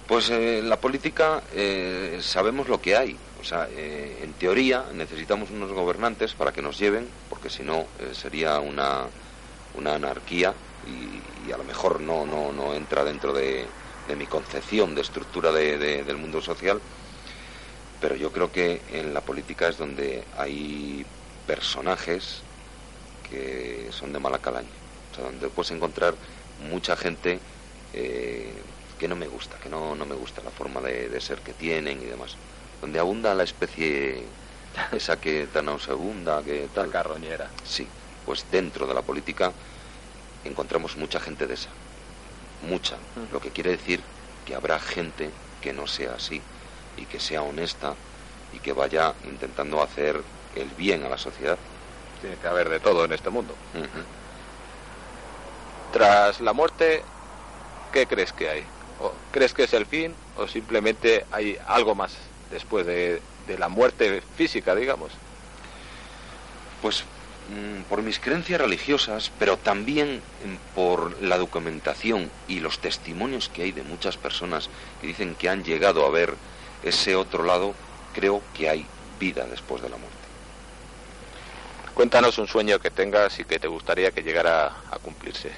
Pues 0.08 0.29
eh, 0.29 0.62
la 0.63 0.79
política 0.79 1.44
eh, 1.53 2.20
sabemos 2.22 2.70
lo 2.70 2.82
que 2.82 2.96
hay. 2.96 3.17
O 3.41 3.44
sea, 3.44 3.67
eh, 3.70 4.20
en 4.24 4.34
teoría 4.34 4.86
necesitamos 4.94 5.51
unos 5.51 5.72
gobernantes 5.74 6.34
para 6.34 6.51
que 6.51 6.62
nos 6.62 6.79
lleven, 6.79 7.08
porque 7.29 7.50
si 7.50 7.63
no 7.63 7.86
sería 8.13 8.60
una, 8.60 9.03
una 9.75 9.96
anarquía 9.96 10.53
y, 10.88 11.35
a 11.52 11.58
lo 11.58 11.64
mejor 11.64 12.02
no, 12.02 12.25
no, 12.25 12.52
no 12.52 12.74
entra 12.74 13.04
dentro 13.04 13.34
de, 13.34 13.66
de, 14.08 14.16
mi 14.16 14.25
concepción 14.25 14.96
de 14.96 15.02
estructura 15.02 15.52
del 15.52 16.18
mundo 16.18 16.42
social. 16.42 16.80
Pero 18.02 18.16
yo 18.16 18.32
creo 18.32 18.52
que 18.52 18.82
en 18.92 19.14
la 19.14 19.22
política 19.22 19.68
es 19.68 19.78
donde 19.78 20.24
hay 20.38 21.06
personajes 21.48 22.42
que 23.30 23.88
son 23.92 24.14
de 24.14 24.20
mala 24.20 24.40
calaña. 24.40 24.68
O 25.12 25.16
sea, 25.16 25.25
donde 25.25 25.48
puedes 25.50 25.72
encontrar 25.72 26.14
mucha 26.70 26.96
gente 26.96 27.40
que 28.98 29.08
no 29.08 29.16
me 29.16 29.28
gusta, 29.28 29.58
que 29.58 29.70
no, 29.70 29.96
no 29.96 30.06
me 30.06 30.16
gusta 30.16 30.42
la 30.44 30.52
forma 30.52 30.82
de, 30.82 31.20
ser 31.22 31.40
que 31.40 31.54
tienen 31.54 32.02
y 32.02 32.06
demás. 32.06 32.36
Donde 32.82 33.00
abunda 33.00 33.34
la 33.34 33.44
especie 33.44 34.24
esa 34.92 35.20
que 35.20 35.48
tan 35.48 35.80
segunda 35.80 36.44
que 36.44 36.68
tal. 36.74 36.90
carroñera. 36.90 37.50
Sí, 37.64 37.88
pues 38.25 38.46
dentro 38.52 38.88
de 38.88 38.94
la 38.94 39.02
política 39.02 39.52
encontramos 40.46 40.96
mucha 40.98 41.20
gente 41.20 41.48
de 41.48 41.56
esa. 41.56 41.70
Mucha. 42.68 42.98
Lo 43.32 43.40
que 43.40 43.52
quiere 43.52 43.72
decir 43.72 44.02
que 44.46 44.56
habrá 44.56 44.80
gente 44.80 45.30
que 45.62 45.74
no 45.74 45.88
sea 45.88 46.14
así 46.16 46.42
y 46.98 47.06
que 47.06 47.20
sea 47.20 47.42
honesta 47.42 47.96
y 48.54 48.60
que 48.60 48.74
vaya 48.74 49.14
intentando 49.25 49.82
hacer 49.82 50.22
el 50.56 50.70
bien 50.78 51.04
a 51.04 51.10
la 51.10 51.18
sociedad. 51.18 51.58
Tiene 52.22 52.38
que 52.38 52.48
haber 52.48 52.70
de 52.70 52.80
todo 52.80 53.06
en 53.06 53.14
este 53.14 53.30
mundo. 53.30 53.54
Tras 55.92 56.42
la 56.42 56.54
muerte, 56.54 57.04
¿qué 57.92 58.08
crees 58.08 58.32
que 58.32 58.50
hay? 58.50 58.66
crees 59.32 59.54
que 59.54 59.64
es 59.64 59.74
el 59.74 59.86
fin 59.86 60.16
o 60.38 60.48
simplemente 60.48 61.25
hay 61.32 61.58
algo 61.68 61.96
más 61.96 62.14
después 62.52 62.86
de, 62.86 63.22
la 63.58 63.70
muerte 63.70 64.24
física, 64.36 64.74
digamos? 64.74 65.12
Pues 66.82 67.04
por 67.90 68.02
mis 68.02 68.20
creencias 68.20 68.60
religiosas, 68.60 69.32
pero 69.38 69.58
también 69.58 70.22
por 70.74 71.22
la 71.22 71.38
documentación 71.38 72.32
y 72.48 72.60
los 72.60 72.80
testimonios 72.80 73.50
que 73.50 73.64
hay 73.64 73.72
de 73.72 73.84
muchas 73.84 74.18
personas 74.18 74.70
que 75.00 75.08
dicen 75.08 75.36
que 75.36 75.50
han 75.50 75.64
llegado 75.64 76.06
a 76.06 76.10
ver 76.10 76.34
ese 76.84 77.16
otro 77.16 77.44
lado, 77.44 77.74
creo 78.14 78.42
que 78.56 78.70
hay 78.70 78.86
vida 79.20 79.46
después 79.46 79.82
de 79.82 79.90
la 79.90 79.98
muerte. 79.98 80.18
Cuéntanos 81.94 82.38
un 82.40 82.48
sueño 82.48 82.80
que 82.80 82.92
tengas 82.92 83.40
y 83.40 83.46
que 83.46 83.60
te 83.60 83.68
gustaría 83.68 84.12
que 84.12 84.24
llegara 84.24 84.68
a 84.92 85.00
cumplirse. 85.02 85.52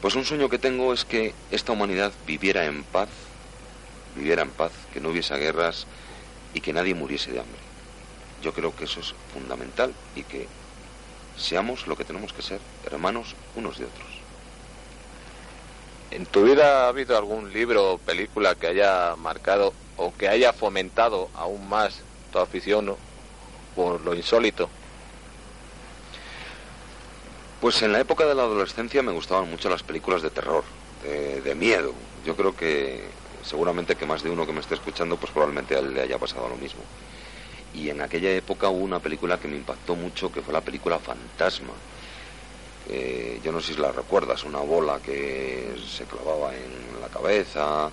Pues 0.00 0.14
un 0.14 0.24
sueño 0.24 0.48
que 0.48 0.58
tengo 0.58 0.92
es 0.92 1.04
que 1.04 1.34
esta 1.50 1.72
humanidad 1.72 2.12
viviera 2.26 2.64
en 2.64 2.84
paz, 2.84 3.08
viviera 4.14 4.42
en 4.42 4.50
paz, 4.50 4.72
que 4.92 5.00
no 5.00 5.10
hubiese 5.10 5.36
guerras 5.36 5.86
y 6.54 6.60
que 6.60 6.72
nadie 6.72 6.94
muriese 6.94 7.32
de 7.32 7.40
hambre. 7.40 7.65
Yo 8.46 8.52
creo 8.52 8.76
que 8.76 8.84
eso 8.84 9.00
es 9.00 9.12
fundamental 9.34 9.92
y 10.14 10.22
que 10.22 10.46
seamos 11.36 11.88
lo 11.88 11.96
que 11.96 12.04
tenemos 12.04 12.32
que 12.32 12.42
ser, 12.42 12.60
hermanos 12.84 13.34
unos 13.56 13.76
de 13.76 13.86
otros. 13.86 14.06
¿En 16.12 16.26
tu 16.26 16.44
vida 16.44 16.84
ha 16.84 16.88
habido 16.88 17.18
algún 17.18 17.52
libro 17.52 17.94
o 17.94 17.98
película 17.98 18.54
que 18.54 18.68
haya 18.68 19.16
marcado 19.16 19.72
o 19.96 20.14
que 20.14 20.28
haya 20.28 20.52
fomentado 20.52 21.28
aún 21.34 21.68
más 21.68 22.02
tu 22.32 22.38
afición 22.38 22.94
por 23.74 24.02
lo 24.02 24.14
insólito? 24.14 24.70
Pues 27.60 27.82
en 27.82 27.90
la 27.90 27.98
época 27.98 28.26
de 28.26 28.36
la 28.36 28.44
adolescencia 28.44 29.02
me 29.02 29.10
gustaban 29.10 29.50
mucho 29.50 29.68
las 29.68 29.82
películas 29.82 30.22
de 30.22 30.30
terror, 30.30 30.62
de, 31.02 31.54
miedo. 31.56 31.92
Yo 32.24 32.36
creo 32.36 32.54
que 32.54 33.08
seguramente 33.42 33.96
que 33.96 34.06
más 34.06 34.22
de 34.22 34.30
uno 34.30 34.46
que 34.46 34.52
me 34.52 34.60
esté 34.60 34.76
escuchando, 34.76 35.16
pues 35.16 35.32
probablemente 35.32 35.74
a 35.74 35.80
él 35.80 35.94
le 35.94 36.02
haya 36.02 36.16
pasado 36.16 36.48
lo 36.48 36.54
mismo. 36.54 36.82
Y 37.76 37.90
en 37.90 38.00
aquella 38.00 38.30
época 38.30 38.68
hubo 38.68 38.84
una 38.84 39.00
película 39.00 39.38
que 39.38 39.48
me 39.48 39.56
impactó 39.56 39.94
mucho, 39.94 40.32
que 40.32 40.42
fue 40.42 40.52
la 40.52 40.60
película 40.60 40.98
Fantasma. 40.98 41.74
Eh, 42.88 43.40
yo 43.44 43.52
no 43.52 43.60
sé 43.60 43.74
si 43.74 43.80
la 43.80 43.92
recuerdas, 43.92 44.44
una 44.44 44.60
bola 44.60 44.98
que 45.04 45.74
se 45.86 46.04
clavaba 46.04 46.54
en 46.54 47.00
la 47.00 47.08
cabeza, 47.08 47.90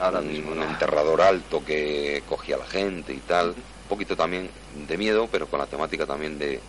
un, 0.00 0.62
enterrador 0.62 1.20
alto 1.20 1.64
que 1.64 2.22
cogía 2.28 2.56
a 2.56 2.60
la 2.60 2.66
gente 2.66 3.12
y 3.12 3.18
tal. 3.18 3.50
Un 3.50 3.88
poquito 3.88 4.16
también 4.16 4.50
de 4.88 4.96
miedo, 4.96 5.28
pero 5.30 5.46
con 5.46 5.60
la 5.60 5.66
temática 5.66 6.06
también 6.06 6.38
de, 6.38 6.60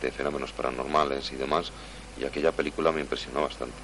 de 0.00 0.10
fenómenos 0.10 0.52
paranormales 0.52 1.30
y 1.32 1.36
demás, 1.36 1.70
y 2.18 2.24
aquella 2.24 2.52
película 2.52 2.92
me 2.92 3.00
impresionó 3.00 3.42
bastante. 3.42 3.76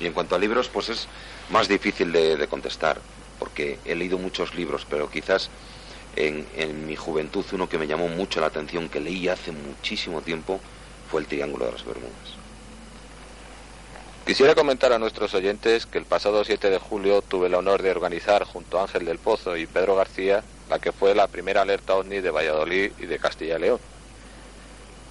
Y 0.00 0.06
en 0.06 0.12
cuanto 0.12 0.34
a 0.34 0.38
libros, 0.38 0.68
pues 0.68 0.88
es 0.88 1.08
más 1.50 1.68
difícil 1.68 2.12
de, 2.12 2.46
contestar, 2.48 3.00
porque 3.38 3.78
he 3.84 3.94
leído 3.94 4.18
muchos 4.18 4.54
libros, 4.54 4.86
pero 4.88 5.10
quizás 5.10 5.48
en, 6.16 6.46
en, 6.56 6.86
mi 6.86 6.96
juventud 6.96 7.44
uno 7.52 7.68
que 7.68 7.78
me 7.78 7.86
llamó 7.86 8.08
mucho 8.08 8.40
la 8.40 8.46
atención, 8.46 8.88
que 8.88 9.00
leí 9.00 9.28
hace 9.28 9.52
muchísimo 9.52 10.22
tiempo, 10.22 10.60
fue 11.10 11.20
El 11.20 11.26
Triángulo 11.26 11.66
de 11.66 11.72
las 11.72 11.84
Bermudas. 11.84 12.36
Quisiera 14.26 14.56
comentar 14.56 14.92
a 14.92 14.98
nuestros 14.98 15.34
oyentes 15.34 15.86
que 15.86 15.98
el 15.98 16.04
pasado 16.04 16.42
7 16.44 16.68
de 16.68 16.78
julio 16.78 17.22
tuve 17.22 17.46
el 17.46 17.54
honor 17.54 17.82
de 17.82 17.92
organizar 17.92 18.44
junto 18.44 18.78
a 18.78 18.82
Ángel 18.82 19.04
del 19.04 19.18
Pozo 19.18 19.56
y 19.56 19.66
Pedro 19.66 19.94
García 19.94 20.42
la 20.68 20.78
que 20.78 20.92
fue 20.92 21.14
la 21.14 21.28
primera 21.28 21.62
alerta 21.62 21.94
ovni 21.94 22.20
de 22.20 22.30
Valladolid 22.30 22.92
y 22.98 23.06
de 23.06 23.18
Castilla 23.18 23.56
y 23.56 23.60
León. 23.60 23.80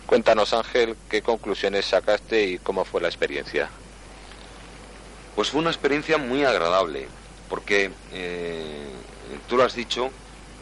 Cuéntanos, 0.05 0.53
Ángel, 0.53 0.95
qué 1.09 1.21
conclusiones 1.21 1.85
sacaste 1.85 2.45
y 2.45 2.57
cómo 2.59 2.85
fue 2.85 3.01
la 3.01 3.07
experiencia. 3.07 3.69
Pues 5.35 5.49
fue 5.49 5.61
una 5.61 5.71
experiencia 5.71 6.17
muy 6.17 6.43
agradable, 6.43 7.07
porque 7.49 7.91
eh, 8.13 8.87
tú 9.47 9.57
lo 9.57 9.63
has 9.63 9.75
dicho, 9.75 10.11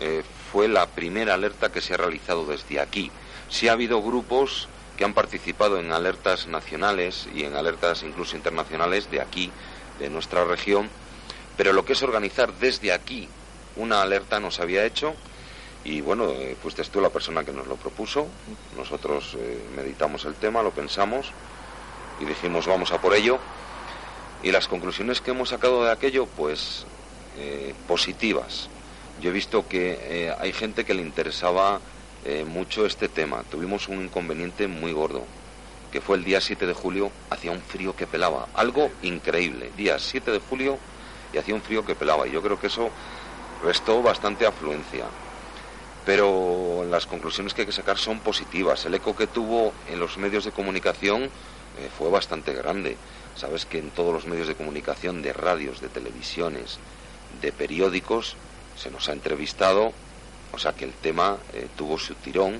eh, 0.05 0.21
fue 0.51 0.67
la 0.67 0.85
primera 0.85 1.33
alerta 1.33 1.71
que 1.71 1.79
se 1.79 1.93
ha 1.93 1.97
realizado 1.97 2.45
desde 2.45 2.81
aquí. 2.81 3.09
Sí 3.49 3.69
ha 3.69 3.71
habido 3.71 4.01
grupos 4.01 4.67
que 4.97 5.05
han 5.05 5.13
participado 5.13 5.79
en 5.79 5.93
alertas 5.93 6.45
nacionales 6.47 7.29
y 7.33 7.45
en 7.45 7.55
alertas 7.55 8.03
incluso 8.03 8.35
internacionales 8.35 9.09
de 9.09 9.21
aquí, 9.21 9.49
de 9.99 10.09
nuestra 10.09 10.43
región, 10.43 10.89
pero 11.55 11.71
lo 11.71 11.85
que 11.85 11.93
es 11.93 12.03
organizar 12.03 12.53
desde 12.55 12.91
aquí 12.91 13.29
una 13.77 14.01
alerta 14.01 14.41
no 14.41 14.51
se 14.51 14.61
había 14.61 14.83
hecho 14.83 15.15
y 15.85 16.01
bueno, 16.01 16.29
eh, 16.31 16.57
fuiste 16.61 16.83
tú 16.83 16.99
la 16.99 17.09
persona 17.09 17.45
que 17.45 17.53
nos 17.53 17.67
lo 17.67 17.77
propuso. 17.77 18.27
Nosotros 18.75 19.37
eh, 19.39 19.63
meditamos 19.77 20.25
el 20.25 20.35
tema, 20.35 20.61
lo 20.61 20.71
pensamos 20.71 21.31
y 22.19 22.25
dijimos 22.25 22.67
vamos 22.67 22.91
a 22.91 22.99
por 22.99 23.15
ello. 23.15 23.39
Y 24.43 24.51
las 24.51 24.67
conclusiones 24.67 25.21
que 25.21 25.31
hemos 25.31 25.49
sacado 25.49 25.85
de 25.85 25.91
aquello, 25.91 26.25
pues 26.25 26.85
positivas. 27.87 28.69
Yo 29.21 29.29
he 29.29 29.33
visto 29.33 29.67
que 29.67 30.33
hay 30.39 30.53
gente 30.53 30.85
que 30.85 30.93
le 30.93 31.01
interesaba 31.01 31.79
mucho 32.47 32.85
este 32.85 33.07
tema. 33.07 33.43
Tuvimos 33.49 33.87
un 33.87 34.03
inconveniente 34.03 34.67
muy 34.67 34.91
gordo, 34.91 35.23
que 35.91 36.01
fue 36.01 36.17
el 36.17 36.23
día 36.23 36.41
7 36.41 36.65
de 36.65 36.73
julio, 36.73 37.11
hacía 37.29 37.51
un 37.51 37.61
frío 37.61 37.95
que 37.95 38.07
pelaba. 38.07 38.47
Algo 38.53 38.89
increíble. 39.01 39.71
Día 39.77 39.99
7 39.99 40.31
de 40.31 40.39
julio 40.39 40.77
y 41.31 41.37
hacía 41.37 41.55
un 41.55 41.61
frío 41.61 41.85
que 41.85 41.95
pelaba. 41.95 42.27
Y 42.27 42.31
yo 42.31 42.41
creo 42.41 42.59
que 42.59 42.67
eso 42.67 42.89
restó 43.63 44.01
bastante 44.01 44.45
afluencia 44.45 45.05
pero 46.05 46.85
las 46.89 47.05
conclusiones 47.05 47.53
que 47.53 47.61
hay 47.61 47.65
que 47.65 47.73
sacar 47.73 47.97
son 47.97 48.19
positivas. 48.19 48.85
El 48.85 48.93
eco 48.95 49.15
que 49.15 49.27
tuvo 49.27 49.73
en 49.89 49.99
los 49.99 50.17
medios 50.17 50.43
de 50.43 50.51
comunicación 50.51 51.23
eh, 51.23 51.29
fue 51.97 52.09
bastante 52.09 52.53
grande. 52.53 52.97
Sabes 53.35 53.65
que 53.65 53.79
en 53.79 53.89
todos 53.89 54.13
los 54.13 54.25
medios 54.25 54.47
de 54.47 54.55
comunicación, 54.55 55.21
de 55.21 55.33
radios, 55.33 55.81
de 55.81 55.89
televisiones, 55.89 56.77
de 57.41 57.51
periódicos, 57.51 58.35
se 58.75 58.91
nos 58.91 59.09
ha 59.09 59.13
entrevistado, 59.13 59.93
o 60.51 60.57
sea 60.57 60.73
que 60.73 60.85
el 60.85 60.93
tema 60.93 61.37
eh, 61.53 61.67
tuvo 61.75 61.97
su 61.97 62.15
tirón 62.15 62.59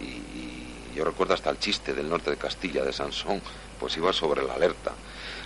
y, 0.00 0.94
yo 0.94 1.04
recuerdo 1.04 1.34
hasta 1.34 1.50
el 1.50 1.58
chiste 1.58 1.92
del 1.92 2.08
norte 2.08 2.30
de 2.30 2.36
Castilla, 2.36 2.84
de 2.84 2.92
Sansón, 2.92 3.42
pues 3.80 3.96
iba 3.96 4.12
sobre 4.12 4.44
la 4.44 4.54
alerta. 4.54 4.92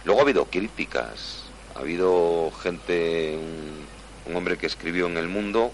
Luego 0.05 0.21
ha 0.21 0.25
habido 0.25 0.45
críticas, 0.45 1.45
ha 1.75 1.79
habido 1.79 2.53
gente, 2.63 3.39
un 4.27 4.37
hombre 4.37 4.59
que 4.59 4.67
escribió 4.67 5.07
en 5.07 5.17
El 5.17 5.29
Mundo, 5.29 5.73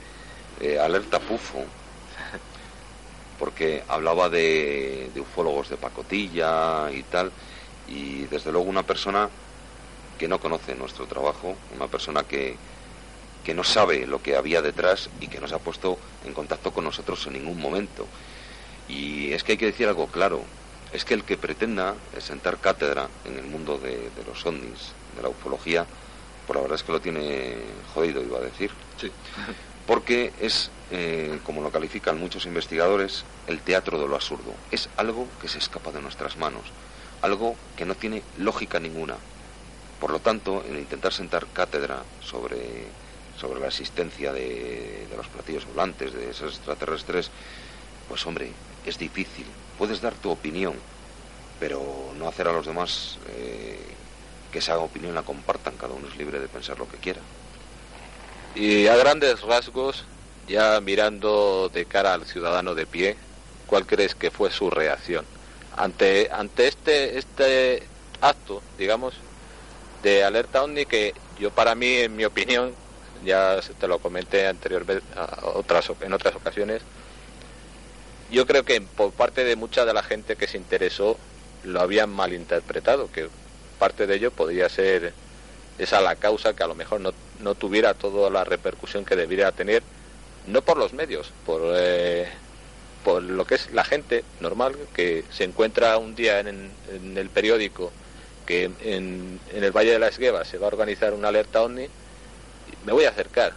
eh, 0.61 0.79
alerta 0.79 1.19
pufo, 1.19 1.65
porque 3.39 3.83
hablaba 3.89 4.29
de, 4.29 5.11
ufólogos 5.17 5.69
de 5.69 5.77
pacotilla 5.77 6.91
y 6.93 7.03
tal, 7.03 7.33
y 7.89 8.27
desde 8.27 8.53
luego 8.53 8.69
una 8.69 8.85
persona 8.85 9.29
que 10.19 10.29
no 10.29 10.39
conoce 10.39 10.77
nuestro 10.77 11.07
trabajo, 11.07 11.57
una 11.75 11.89
persona 11.89 12.23
que, 12.23 12.57
que 13.45 13.55
no 13.55 13.65
sabe 13.65 14.07
lo 14.07 14.23
que 14.23 14.37
había 14.37 14.63
detrás 14.63 15.11
y 15.21 15.29
que 15.29 15.41
no 15.41 15.47
se 15.47 15.55
ha 15.55 15.59
puesto 15.59 15.99
en 16.25 16.33
contacto 16.33 16.73
con 16.73 16.85
nosotros 16.85 17.27
en 17.27 17.35
ningún 17.35 17.61
momento. 17.61 18.07
Y 18.89 19.33
es 19.33 19.45
que 19.45 19.53
hay 19.53 19.59
que 19.59 19.67
decir 19.67 19.87
algo 19.87 20.07
claro, 20.09 20.43
es 20.93 21.05
que 21.05 21.15
el 21.15 21.25
que 21.25 21.37
pretenda 21.37 21.95
sentar 22.19 22.59
cátedra 22.59 23.09
en 23.25 23.39
el 23.39 23.45
mundo 23.45 23.79
de, 23.79 24.11
de 24.11 24.25
los 24.27 24.45
ovnis, 24.47 24.93
de 25.17 25.23
la 25.23 25.29
ufología, 25.29 25.87
por 26.47 26.57
la 26.57 26.63
verdad 26.63 26.77
es 26.77 26.83
que 26.83 26.93
lo 26.93 27.01
tiene 27.01 27.57
jodido, 27.95 28.23
iba 28.23 28.39
a 28.39 28.43
decir. 28.43 28.71
Sí 29.01 29.11
porque 29.87 30.33
es, 30.41 30.71
eh, 30.91 31.39
como 31.45 31.63
lo 31.63 31.71
califican 31.71 32.19
muchos 32.19 32.47
investigadores, 32.47 33.25
el 33.47 33.61
teatro 33.61 33.99
de 33.99 34.09
lo 34.09 34.15
absurdo. 34.15 34.55
Es 34.71 34.89
algo 34.97 35.27
que 35.41 35.49
se 35.49 35.59
escapa 35.59 35.93
de 35.93 36.01
nuestras 36.01 36.37
manos. 36.37 36.63
algo 37.23 37.57
que 37.75 37.87
no 37.87 37.95
tiene 37.95 38.23
lógica 38.37 38.79
ninguna. 38.79 39.17
Por 39.99 40.11
lo 40.11 40.19
tanto, 40.21 40.63
en 40.69 40.77
intentar 40.77 41.11
sentar 41.15 41.47
cátedra 41.55 42.03
sobre, 42.21 42.85
sobre 43.45 43.61
la 43.61 43.67
existencia 43.67 44.33
de, 44.33 45.07
los 45.15 45.29
platillos 45.29 45.67
volantes, 45.67 46.15
de 46.15 46.31
esos 46.31 46.55
extraterrestres, 46.55 47.31
pues 48.09 48.25
hombre, 48.27 48.51
es 48.87 48.99
difícil. 48.99 49.45
Puedes 49.77 50.01
dar 50.01 50.15
tu 50.15 50.31
opinión, 50.31 50.75
pero 51.61 51.83
no 52.19 52.27
hacer 52.27 52.49
a 52.49 52.53
los 52.53 52.65
demás 52.65 53.19
eh, 53.37 53.79
que 54.51 54.61
esa 54.61 54.79
opinión 54.79 55.15
la 55.15 55.23
compartan. 55.23 55.77
Cada 55.77 55.93
uno 55.93 56.09
es 56.09 56.17
libre 56.17 56.41
de 56.41 56.49
pensar 56.49 56.79
lo 56.79 56.89
que 56.89 56.97
quiera. 56.97 57.21
Y 58.55 58.87
a 58.87 58.97
grandes 58.97 59.43
rasgos, 59.43 60.05
ya 60.49 60.81
mirando 60.81 61.71
de 61.73 61.85
cara 61.85 62.15
al 62.15 62.25
ciudadano 62.25 62.75
de 62.75 62.87
pie, 62.87 63.17
¿cuál 63.67 63.87
crees 63.87 64.15
que 64.15 64.31
fue 64.31 64.51
su 64.51 64.71
reacción 64.71 65.27
ante 65.77 66.31
ante 66.31 66.69
este 66.69 67.19
este 67.19 67.83
acto, 68.21 68.63
digamos, 68.79 69.15
de 70.03 70.23
alerta 70.23 70.63
OVNI 70.63 70.87
que 70.87 71.15
yo 71.41 71.51
para 71.51 71.75
mí, 71.75 71.97
en 71.97 72.15
mi 72.15 72.25
opinión, 72.25 72.75
ya 73.25 73.61
te 73.79 73.89
lo 73.89 73.99
comenté 73.99 74.47
anteriormente 74.47 75.05
otras 75.43 75.91
en 76.01 76.13
otras 76.13 76.35
ocasiones, 76.35 76.83
yo 78.31 78.47
creo 78.47 78.65
que 78.65 78.81
por 78.81 79.13
parte 79.13 79.45
de 79.45 79.57
mucha 79.57 79.85
de 79.85 79.93
la 79.93 80.03
gente 80.03 80.37
que 80.37 80.47
se 80.47 80.57
interesó 80.57 81.19
lo 81.65 81.81
habían 81.81 82.11
malinterpretado, 82.11 83.11
que 83.11 83.29
parte 83.79 84.07
de 84.07 84.17
ello 84.17 84.31
podría 84.31 84.69
ser 84.69 85.13
esa 85.79 86.01
la 86.01 86.17
causa 86.17 86.55
que 86.55 86.63
a 86.63 86.67
lo 86.67 86.75
mejor 86.75 87.01
no, 87.01 87.13
no 87.41 87.55
tuviera 87.55 87.95
toda 87.95 88.31
la 88.31 88.45
repercusión 88.45 89.05
que 89.05 89.17
debiera 89.17 89.53
tener, 89.53 89.83
no 90.47 90.63
por 90.63 90.77
los 90.77 90.93
medios, 90.93 91.33
por, 91.47 91.63
eh, 91.77 92.29
por 93.05 93.23
lo 93.23 93.47
que 93.47 93.57
es 93.57 93.71
la 93.73 93.85
gente 93.85 94.25
normal 94.41 94.77
que 94.95 95.25
se 95.31 95.45
encuentra 95.45 95.97
un 95.99 96.15
día 96.15 96.41
en, 96.41 96.71
el 97.17 97.31
periódico 97.31 97.93
que 98.47 98.65
en, 98.65 99.41
en, 99.53 99.65
el 99.65 99.73
Valle 99.73 99.93
de 99.93 99.99
la 99.99 100.09
Esgueva 100.09 100.45
se 100.45 100.59
va 100.59 100.67
a 100.67 100.69
organizar 100.69 101.15
una 101.15 101.29
alerta 101.29 101.63
OVNI, 101.63 101.89
me 102.85 102.93
voy 102.93 103.05
a 103.05 103.11
acercar. 103.11 103.53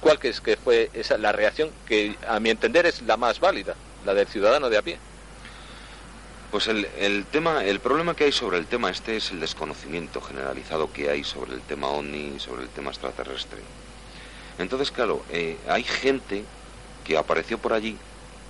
¿Cuál 0.00 0.18
que 0.18 0.28
es 0.28 0.40
que 0.40 0.56
fue 0.56 0.90
esa, 0.92 1.18
la 1.18 1.32
reacción 1.32 1.70
que 1.86 2.16
a 2.28 2.38
mi 2.38 2.50
entender 2.50 2.86
es 2.86 3.02
la 3.02 3.16
más 3.16 3.40
válida, 3.40 3.74
la 4.04 4.14
del 4.14 4.26
ciudadano 4.26 4.70
de 4.70 4.78
a 4.78 4.82
pie? 4.82 4.98
Pues 6.50 6.68
el, 6.68 6.86
el, 6.98 7.24
tema, 7.24 7.64
el 7.64 7.80
problema 7.80 8.14
que 8.14 8.24
hay 8.24 8.32
sobre 8.32 8.58
el 8.58 8.66
tema 8.66 8.90
este 8.90 9.16
es 9.16 9.30
el 9.32 9.40
desconocimiento 9.40 10.20
generalizado 10.20 10.92
que 10.92 11.10
hay 11.10 11.24
sobre 11.24 11.54
el 11.54 11.60
tema 11.62 11.88
OVNI, 11.88 12.38
sobre 12.38 12.62
el 12.62 12.68
tema 12.68 12.90
extraterrestre. 12.90 13.58
Entonces, 14.58 14.90
claro, 14.90 15.24
eh, 15.30 15.56
hay 15.68 15.82
gente 15.82 16.44
que 17.04 17.16
apareció 17.16 17.58
por 17.58 17.72
allí, 17.72 17.98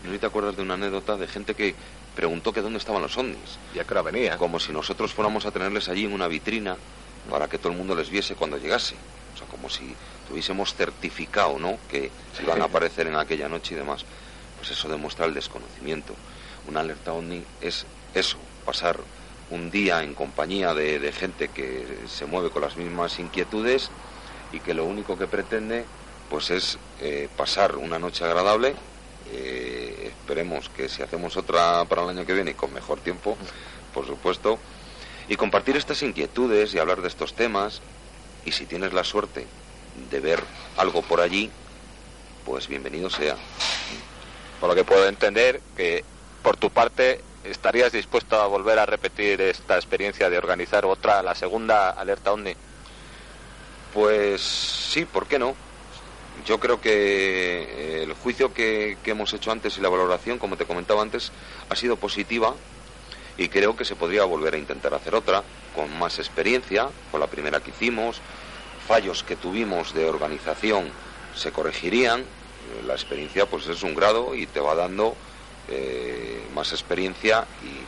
no 0.04 0.18
te 0.18 0.26
acuerdas 0.26 0.56
de 0.56 0.62
una 0.62 0.74
anécdota 0.74 1.16
de 1.16 1.26
gente 1.26 1.54
que 1.54 1.74
preguntó 2.14 2.52
que 2.52 2.62
dónde 2.62 2.78
estaban 2.78 3.02
los 3.02 3.16
ovnis. 3.16 3.58
Ya 3.74 3.84
que 3.84 3.94
venía. 4.02 4.36
Como 4.38 4.58
si 4.58 4.72
nosotros 4.72 5.12
fuéramos 5.12 5.46
a 5.46 5.50
tenerles 5.50 5.88
allí 5.88 6.04
en 6.04 6.12
una 6.12 6.26
vitrina 6.28 6.76
para 7.30 7.48
que 7.48 7.58
todo 7.58 7.72
el 7.72 7.78
mundo 7.78 7.94
les 7.94 8.10
viese 8.10 8.34
cuando 8.34 8.58
llegase. 8.58 8.94
O 9.34 9.38
sea, 9.38 9.46
como 9.48 9.68
si 9.68 9.94
tuviésemos 10.28 10.74
certificado, 10.74 11.58
¿no? 11.58 11.78
Que 11.90 12.10
iban 12.42 12.62
a 12.62 12.66
aparecer 12.66 13.06
en 13.06 13.16
aquella 13.16 13.48
noche 13.48 13.74
y 13.74 13.78
demás. 13.78 14.04
Pues 14.58 14.70
eso 14.70 14.88
demuestra 14.88 15.26
el 15.26 15.34
desconocimiento 15.34 16.14
una 16.68 16.80
alerta 16.80 17.12
OVNI 17.12 17.42
es 17.60 17.86
eso, 18.14 18.38
pasar 18.64 18.98
un 19.50 19.70
día 19.70 20.02
en 20.02 20.14
compañía 20.14 20.74
de, 20.74 21.12
gente 21.12 21.48
que 21.48 21.86
se 22.08 22.26
mueve 22.26 22.50
con 22.50 22.62
las 22.62 22.76
mismas 22.76 23.18
inquietudes 23.18 23.90
y 24.52 24.60
que 24.60 24.74
lo 24.74 24.84
único 24.84 25.16
que 25.16 25.26
pretende 25.26 25.84
pues 26.28 26.50
es 26.50 26.78
eh, 27.00 27.28
pasar 27.36 27.76
una 27.76 27.98
noche 27.98 28.24
agradable 28.24 28.74
eh, 29.30 30.12
esperemos 30.12 30.68
que 30.70 30.88
si 30.88 31.02
hacemos 31.02 31.36
otra 31.36 31.84
para 31.84 32.02
el 32.02 32.08
año 32.10 32.26
que 32.26 32.34
viene 32.34 32.54
con 32.54 32.72
mejor 32.72 32.98
tiempo 33.00 33.36
por 33.94 34.06
supuesto 34.06 34.58
y 35.28 35.36
compartir 35.36 35.76
estas 35.76 36.02
inquietudes 36.02 36.74
y 36.74 36.78
hablar 36.78 37.02
de 37.02 37.08
estos 37.08 37.34
temas 37.34 37.80
y 38.44 38.52
si 38.52 38.66
tienes 38.66 38.92
la 38.92 39.04
suerte 39.04 39.46
de 40.10 40.20
ver 40.20 40.42
algo 40.76 41.02
por 41.02 41.20
allí 41.20 41.50
pues 42.44 42.68
bienvenido 42.68 43.10
sea 43.10 43.36
por 44.60 44.68
lo 44.68 44.74
que 44.74 44.84
puedo 44.84 45.06
entender 45.08 45.60
que 45.76 46.04
por 46.46 46.56
tu 46.56 46.70
parte, 46.70 47.20
¿estarías 47.42 47.90
dispuesto 47.90 48.40
a 48.40 48.46
volver 48.46 48.78
a 48.78 48.86
repetir 48.86 49.40
esta 49.40 49.74
experiencia 49.74 50.30
de 50.30 50.38
organizar 50.38 50.84
otra, 50.86 51.20
la 51.20 51.34
segunda 51.34 51.90
alerta 51.90 52.32
OVNI? 52.32 52.54
Pues 53.92 54.40
sí, 54.42 55.06
¿por 55.06 55.26
qué 55.26 55.40
no? 55.40 55.56
Yo 56.46 56.60
creo 56.60 56.80
que 56.80 58.04
el 58.04 58.12
juicio 58.12 58.54
que, 58.54 58.96
hemos 59.06 59.32
hecho 59.32 59.50
antes 59.50 59.76
y 59.76 59.80
la 59.80 59.88
valoración, 59.88 60.38
como 60.38 60.56
te 60.56 60.66
comentaba 60.66 61.02
antes, 61.02 61.32
ha 61.68 61.74
sido 61.74 61.96
positiva 61.96 62.54
y 63.38 63.48
creo 63.48 63.76
que 63.76 63.84
se 63.84 63.96
podría 63.96 64.24
volver 64.24 64.54
a 64.54 64.58
intentar 64.58 64.94
hacer 64.94 65.14
otra 65.14 65.42
con 65.74 65.96
más 65.98 66.18
experiencia, 66.18 66.88
con 67.10 67.20
la 67.20 67.26
primera 67.26 67.60
que 67.60 67.70
hicimos, 67.70 68.20
fallos 68.86 69.22
que 69.22 69.36
tuvimos 69.36 69.94
de 69.94 70.08
organización 70.08 70.90
se 71.34 71.52
corregirían, 71.52 72.24
la 72.86 72.94
experiencia 72.94 73.46
pues 73.46 73.66
es 73.68 73.82
un 73.82 73.94
grado 73.94 74.34
y 74.34 74.46
te 74.46 74.60
va 74.60 74.74
dando 74.74 75.14
eh, 75.68 76.42
más 76.54 76.72
experiencia 76.72 77.46
y, 77.62 77.86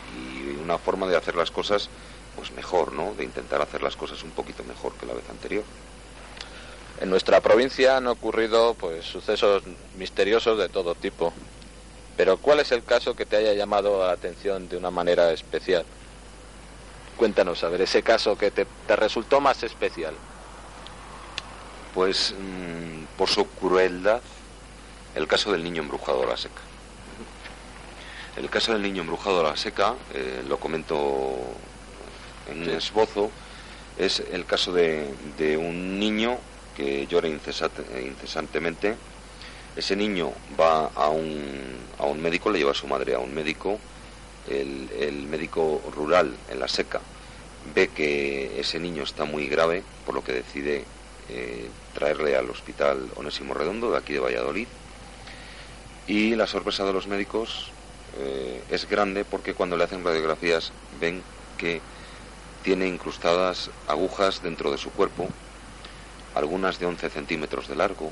una 0.62 0.76
forma 0.76 1.06
de 1.06 1.16
hacer 1.16 1.34
las 1.34 1.50
cosas 1.50 1.88
pues 2.36 2.52
mejor, 2.52 2.92
¿no? 2.92 3.14
De 3.14 3.24
intentar 3.24 3.62
hacer 3.62 3.82
las 3.82 3.96
cosas 3.96 4.22
un 4.22 4.32
poquito 4.32 4.62
mejor 4.64 4.92
que 4.92 5.06
la 5.06 5.14
vez 5.14 5.24
anterior. 5.30 5.64
En 7.00 7.08
nuestra 7.08 7.40
provincia 7.40 7.96
han 7.96 8.06
ocurrido 8.06 8.74
pues 8.74 9.06
sucesos 9.06 9.62
misteriosos 9.96 10.58
de 10.58 10.68
todo 10.68 10.94
tipo. 10.94 11.32
Pero 12.18 12.36
¿cuál 12.36 12.58
es 12.58 12.72
el 12.72 12.82
caso 12.82 13.14
que 13.14 13.26
te 13.26 13.36
haya 13.36 13.54
llamado 13.54 14.04
la 14.04 14.10
atención 14.10 14.68
de 14.68 14.76
una 14.76 14.90
manera 14.90 15.30
especial? 15.32 15.84
Cuéntanos, 17.16 17.62
a 17.62 17.68
ver, 17.68 17.82
ese 17.82 18.02
caso 18.02 18.36
que 18.36 18.50
te, 18.50 18.66
resultó 18.96 19.40
más 19.40 19.62
especial. 19.62 20.14
Pues 21.94 22.34
mm, 22.36 23.16
por 23.16 23.28
su 23.28 23.46
crueldad, 23.46 24.20
el 25.14 25.28
caso 25.28 25.52
del 25.52 25.62
niño 25.62 25.82
embrujado 25.82 26.24
a 26.24 26.26
la 26.26 26.36
seca. 26.36 26.60
El 28.36 28.50
caso 28.50 28.72
del 28.72 28.82
niño 28.82 29.02
embrujado 29.02 29.38
a 29.46 29.50
la 29.50 29.56
seca, 29.56 29.94
eh, 30.12 30.42
lo 30.48 30.58
comento 30.58 31.38
en 32.50 32.62
un 32.62 32.70
esbozo, 32.70 33.30
es 33.96 34.24
el 34.32 34.44
caso 34.44 34.72
de, 34.72 35.14
un 35.56 36.00
niño 36.00 36.36
que 36.76 37.06
llora 37.06 37.28
incesantemente. 37.28 38.96
Ese 39.76 39.94
niño 39.96 40.32
va 40.58 40.86
a 40.94 41.08
un, 41.08 41.76
a 41.98 42.04
un 42.04 42.20
médico, 42.20 42.50
le 42.50 42.58
lleva 42.58 42.72
a 42.72 42.74
su 42.74 42.86
madre 42.86 43.14
a 43.14 43.18
un 43.18 43.34
médico. 43.34 43.78
El, 44.48 45.26
médico 45.28 45.82
rural 45.94 46.34
en 46.50 46.58
la 46.58 46.68
seca 46.68 47.00
ve 47.74 47.88
que 47.88 48.58
ese 48.58 48.80
niño 48.80 49.02
está 49.02 49.24
muy 49.24 49.46
grave, 49.46 49.82
por 50.06 50.14
lo 50.14 50.24
que 50.24 50.32
decide 50.32 50.84
eh, 51.28 51.68
traerle 51.92 52.34
al 52.34 52.48
hospital 52.48 53.10
Onésimo 53.16 53.52
Redondo, 53.52 53.90
de 53.90 53.98
aquí 53.98 54.14
de 54.14 54.20
Valladolid. 54.20 54.66
Y 56.06 56.34
la 56.34 56.46
sorpresa 56.46 56.86
de 56.86 56.94
los 56.94 57.06
médicos 57.06 57.70
eh, 58.18 58.62
es 58.70 58.88
grande 58.88 59.24
porque 59.24 59.52
cuando 59.52 59.76
le 59.76 59.84
hacen 59.84 60.02
radiografías 60.02 60.72
ven 60.98 61.22
que 61.58 61.82
tiene 62.62 62.88
incrustadas 62.88 63.70
agujas 63.86 64.42
dentro 64.42 64.70
de 64.70 64.78
su 64.78 64.90
cuerpo, 64.90 65.28
algunas 66.34 66.78
de 66.78 66.86
11 66.86 67.10
centímetros 67.10 67.68
de 67.68 67.76
largo, 67.76 68.10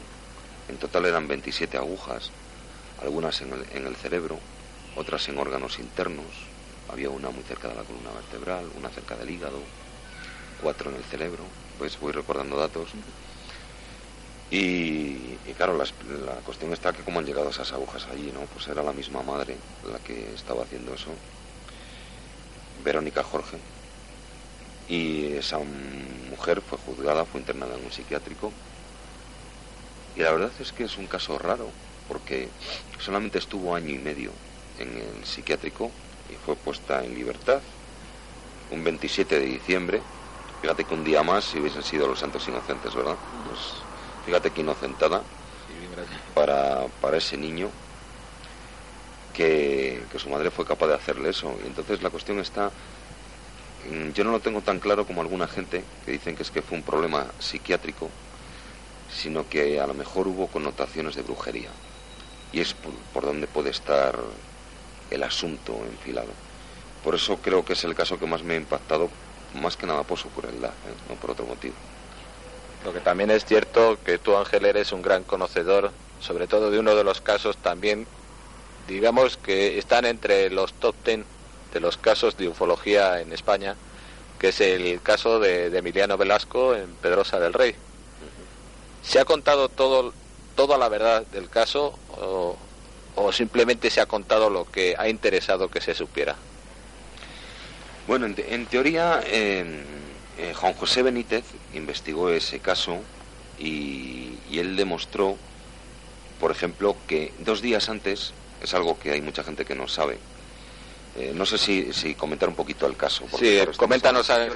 en 0.68 0.76
total 0.79 1.07
eran 1.07 1.29
27 1.29 1.76
agujas, 1.76 2.31
algunas 3.00 3.40
en 3.40 3.52
el, 3.52 3.96
cerebro, 3.96 4.38
otras 4.96 5.29
en 5.29 5.38
órganos 5.38 5.79
internos, 5.79 6.26
había 6.90 7.11
una 7.11 7.31
muy 7.31 7.42
cerca 7.44 7.68
de 7.68 7.74
la 7.74 7.83
columna 7.83 8.11
vertebral, 8.12 8.70
una 8.76 8.88
cerca 8.90 9.16
del 9.16 9.31
hígado, 9.31 9.59
cuatro 10.62 10.90
en 10.90 10.96
el 10.96 11.05
cerebro, 11.05 11.42
pues 11.79 11.98
voy 12.00 12.12
recordando 12.12 12.57
datos. 12.57 12.90
Y, 14.50 15.37
claro, 15.57 15.76
la, 15.76 15.85
cuestión 16.44 16.72
está 16.72 16.92
que 16.92 17.02
como 17.02 17.18
han 17.18 17.26
llegado 17.26 17.50
esas 17.50 17.72
agujas 17.72 18.07
allí, 18.11 18.31
¿no? 18.33 18.40
Pues 18.46 18.68
era 18.68 18.83
la 18.83 18.92
misma 18.92 19.22
madre 19.22 19.57
la 19.90 19.98
que 19.98 20.33
estaba 20.35 20.62
haciendo 20.62 20.94
eso, 20.94 21.11
Verónica 22.85 23.24
Jorge. 23.24 23.59
Y 24.88 25.33
esa 25.33 25.59
mujer 26.31 26.61
fue 26.61 26.79
juzgada, 26.79 27.24
fue 27.24 27.40
internada 27.40 27.76
en 27.76 27.85
un 27.85 27.90
psiquiátrico. 27.90 28.52
Y 30.16 30.20
la 30.20 30.33
verdad 30.33 30.52
es 30.59 30.72
que 30.72 30.85
es 30.85 30.96
un 30.96 31.07
caso 31.07 31.38
raro, 31.38 31.68
porque 32.09 32.48
solamente 32.98 33.38
estuvo 33.38 33.74
año 33.74 33.90
y 33.90 33.98
medio 33.98 34.31
en 34.79 34.88
el 34.96 35.24
psiquiátrico 35.24 35.90
y 36.31 36.35
fue 36.44 36.57
puesta 36.57 37.05
en 37.05 37.14
libertad 37.14 37.61
un 38.70 38.83
27 38.83 39.38
de 39.38 39.46
diciembre. 39.46 40.00
Fíjate 40.61 40.85
que 40.85 40.94
un 40.94 41.05
día 41.05 41.22
más 41.22 41.44
si 41.44 41.61
hubiesen 41.61 41.83
sido 41.83 42.09
los 42.09 42.18
santos 42.18 42.48
inocentes, 42.48 42.94
¿verdad? 42.94 43.16
Pues 43.46 43.87
Fíjate 44.26 44.50
que 44.50 44.61
inocentada 44.61 45.22
para, 46.35 46.88
para 47.00 47.16
ese 47.16 47.37
niño 47.37 47.70
que, 49.33 50.02
su 50.16 50.29
madre 50.29 50.50
fue 50.50 50.64
capaz 50.64 50.88
de 50.88 50.94
hacerle 50.94 51.31
eso. 51.31 51.55
Y 51.62 51.68
entonces 51.68 52.02
la 52.02 52.11
cuestión 52.11 52.40
está, 52.40 52.72
yo 54.14 54.24
no 54.24 54.33
lo 54.33 54.40
tengo 54.40 54.62
tan 54.62 54.81
claro 54.81 55.07
como 55.07 55.20
alguna 55.20 55.46
gente 55.46 55.85
que 56.05 56.11
dicen 56.11 56.35
que 56.35 56.42
es 56.42 56.50
que 56.50 56.61
fue 56.61 56.76
un 56.76 56.83
problema 56.83 57.26
psiquiátrico, 57.38 58.11
sino 59.16 59.48
que 59.48 59.81
a 59.81 59.87
lo 59.87 59.94
mejor 59.94 60.29
hubo 60.29 60.46
connotaciones 60.46 61.16
de 61.16 61.22
brujería. 61.22 61.70
Y 62.52 62.61
es 62.61 62.74
por, 62.74 62.92
por 63.12 63.24
donde 63.24 63.46
puede 63.46 63.70
estar 63.70 64.16
el 65.11 65.22
asunto 65.22 65.81
enfilado. 65.90 66.31
Por 67.02 67.14
eso 67.14 67.37
creo 67.38 67.64
que 67.64 67.74
es 67.74 67.85
el 67.85 67.94
caso 67.94 68.18
que 68.18 68.26
más 68.26 68.42
me 68.42 68.55
ha 68.55 68.57
impactado, 68.57 69.11
más 69.55 69.76
que 69.76 69.87
nada 69.87 70.02
por 70.02 70.18
su 70.18 70.29
crueldad, 70.31 70.70
¿eh? 70.70 70.94
no 71.09 71.14
por 71.16 71.31
otro 71.31 71.46
motivo. 71.46 71.74
Lo 72.85 72.92
que 72.92 73.00
también 73.00 73.31
es 73.31 73.44
cierto 73.44 73.98
que 74.05 74.18
tú, 74.18 74.37
Ángel, 74.37 74.64
eres 74.64 74.92
un 74.92 75.02
gran 75.02 75.24
conocedor, 75.24 75.92
sobre 76.20 76.46
todo 76.46 76.70
de 76.70 76.79
uno 76.79 76.94
de 76.94 77.05
los 77.05 77.20
casos 77.20 77.57
también, 77.57 78.07
digamos 78.87 79.37
que 79.37 79.79
están 79.79 80.05
entre 80.05 80.50
los 80.50 80.72
top 80.74 80.94
ten 81.02 81.24
de 81.72 81.81
los 81.81 81.96
casos 81.96 82.37
de 82.37 82.48
ufología 82.48 83.20
en 83.20 83.33
España, 83.33 83.76
que 84.38 84.48
es 84.48 84.61
el 84.61 85.00
caso 85.02 85.40
de, 85.40 85.66
Emiliano 85.76 86.16
Velasco 86.16 86.74
en 86.74 86.94
Pedrosa 86.96 87.40
del 87.40 87.52
Rey. 87.52 87.74
¿Se 89.07 89.21
ha 89.21 89.25
contado 89.25 89.69
todo, 89.69 90.12
toda 90.57 90.77
la 90.79 90.88
verdad 90.88 91.25
del 91.27 91.49
caso 91.49 91.97
o, 92.19 92.57
simplemente 93.33 93.90
se 93.90 94.01
ha 94.01 94.07
contado 94.07 94.51
lo 94.51 94.71
que 94.71 94.95
ha 94.99 95.09
interesado 95.09 95.69
que 95.69 95.81
se 95.81 95.95
supiera? 95.95 96.37
Bueno, 98.09 98.27
en, 98.27 98.66
teoría, 98.66 99.21
eh, 99.27 99.85
Juan 100.55 100.75
José 100.75 101.03
Benítez 101.03 101.45
investigó 101.75 102.31
ese 102.31 102.61
caso 102.61 102.99
y, 103.59 104.38
él 104.53 104.77
demostró, 104.77 105.37
por 106.40 106.51
ejemplo, 106.51 106.97
que 107.07 107.33
dos 107.40 107.62
días 107.62 107.88
antes, 107.88 108.33
es 108.62 108.75
algo 108.75 108.99
que 108.99 109.12
hay 109.12 109.21
mucha 109.21 109.45
gente 109.45 109.64
que 109.64 109.75
no 109.75 109.87
sabe, 109.87 110.19
eh, 111.18 111.33
no 111.35 111.46
sé 111.46 111.59
si, 111.59 112.14
comentar 112.14 112.48
un 112.48 112.55
poquito 112.55 112.87
el 112.87 112.96
caso. 112.96 113.24
Sí, 113.38 113.59
coméntanos 113.76 114.29
a, 114.31 114.46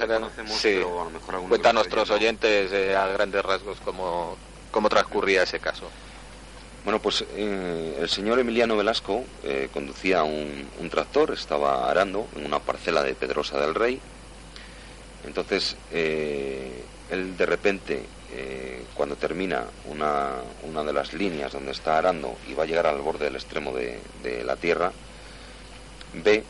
Cuenta 1.47 1.69
a 1.69 1.73
nuestros 1.73 2.09
oyentes 2.09 2.71
eh, 2.71 2.95
a 2.95 3.07
grandes 3.07 3.43
rasgos 3.43 3.77
cómo, 3.83 4.37
cómo 4.71 4.89
transcurría 4.89 5.43
ese 5.43 5.59
caso. 5.59 5.89
Bueno, 6.83 6.99
pues 6.99 7.23
el 7.37 8.09
señor 8.09 8.39
Emiliano 8.39 8.75
Velasco 8.75 9.23
conducía 9.71 10.23
un, 10.23 10.67
un, 10.79 10.89
tractor, 10.89 11.31
estaba 11.31 11.91
arando 11.91 12.27
en 12.35 12.47
una 12.47 12.57
parcela 12.57 13.03
de 13.03 13.13
Pedrosa 13.13 13.59
del 13.59 13.75
Rey, 13.75 14.01
entonces, 15.25 15.75
eh, 15.91 16.83
él 17.09 17.37
de 17.37 17.45
repente, 17.45 18.03
eh, 18.33 18.83
cuando 18.93 19.15
termina 19.15 19.65
una, 19.85 20.35
una, 20.63 20.83
de 20.83 20.93
las 20.93 21.13
líneas 21.13 21.51
donde 21.51 21.71
está 21.71 21.97
arando 21.97 22.35
y 22.47 22.53
va 22.53 22.63
a 22.63 22.65
llegar 22.65 22.87
al 22.87 23.01
borde 23.01 23.25
del 23.25 23.35
extremo 23.35 23.73
de, 23.73 23.99
la 24.43 24.55
tierra, 24.55 24.91
ve 26.13 26.43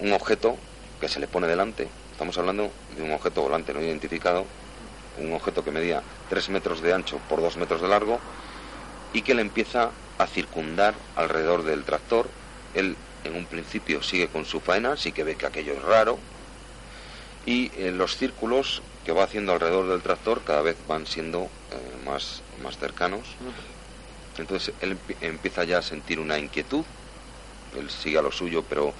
un 0.00 0.12
objeto 0.12 0.56
que 1.00 1.08
se 1.08 1.20
le 1.20 1.26
pone 1.26 1.46
delante. 1.46 1.88
Estamos 2.12 2.36
hablando 2.38 2.70
de 2.96 3.02
un 3.02 3.12
objeto 3.12 3.42
volante 3.42 3.74
no 3.74 3.82
identificado, 3.82 4.44
un 5.18 5.32
objeto 5.32 5.64
que 5.64 5.70
medía 5.70 6.02
3 6.30 6.48
metros 6.50 6.82
de 6.82 6.92
ancho 6.92 7.18
por 7.28 7.40
2 7.40 7.56
metros 7.56 7.80
de 7.80 7.88
largo 7.88 8.18
y 9.12 9.22
que 9.22 9.34
le 9.34 9.42
empieza 9.42 9.90
a 10.18 10.26
circundar 10.26 10.94
alrededor 11.14 11.64
del 11.64 11.84
tractor. 11.84 12.28
Él 12.74 12.96
en 13.24 13.36
un 13.36 13.46
principio 13.46 14.02
sigue 14.02 14.28
con 14.28 14.44
su 14.44 14.60
faena, 14.60 14.96
sí 14.96 15.12
que 15.12 15.24
ve 15.24 15.36
que 15.36 15.46
aquello 15.46 15.72
es 15.72 15.82
raro, 15.82 16.18
y 17.44 17.70
eh, 17.76 17.92
los 17.92 18.16
círculos 18.16 18.82
que 19.04 19.12
va 19.12 19.24
haciendo 19.24 19.52
alrededor 19.52 19.88
del 19.88 20.02
tractor 20.02 20.42
cada 20.44 20.62
vez 20.62 20.76
van 20.88 21.06
siendo 21.06 21.42
eh, 21.44 22.04
más, 22.04 22.42
más 22.62 22.76
cercanos. 22.76 23.22
Entonces 24.36 24.74
él 24.80 24.98
empieza 25.20 25.64
ya 25.64 25.78
a 25.78 25.82
sentir 25.82 26.20
una 26.20 26.38
inquietud, 26.38 26.84
él 27.78 27.90
sigue 27.90 28.18
a 28.18 28.22
lo 28.22 28.32
suyo, 28.32 28.64
pero 28.68 28.92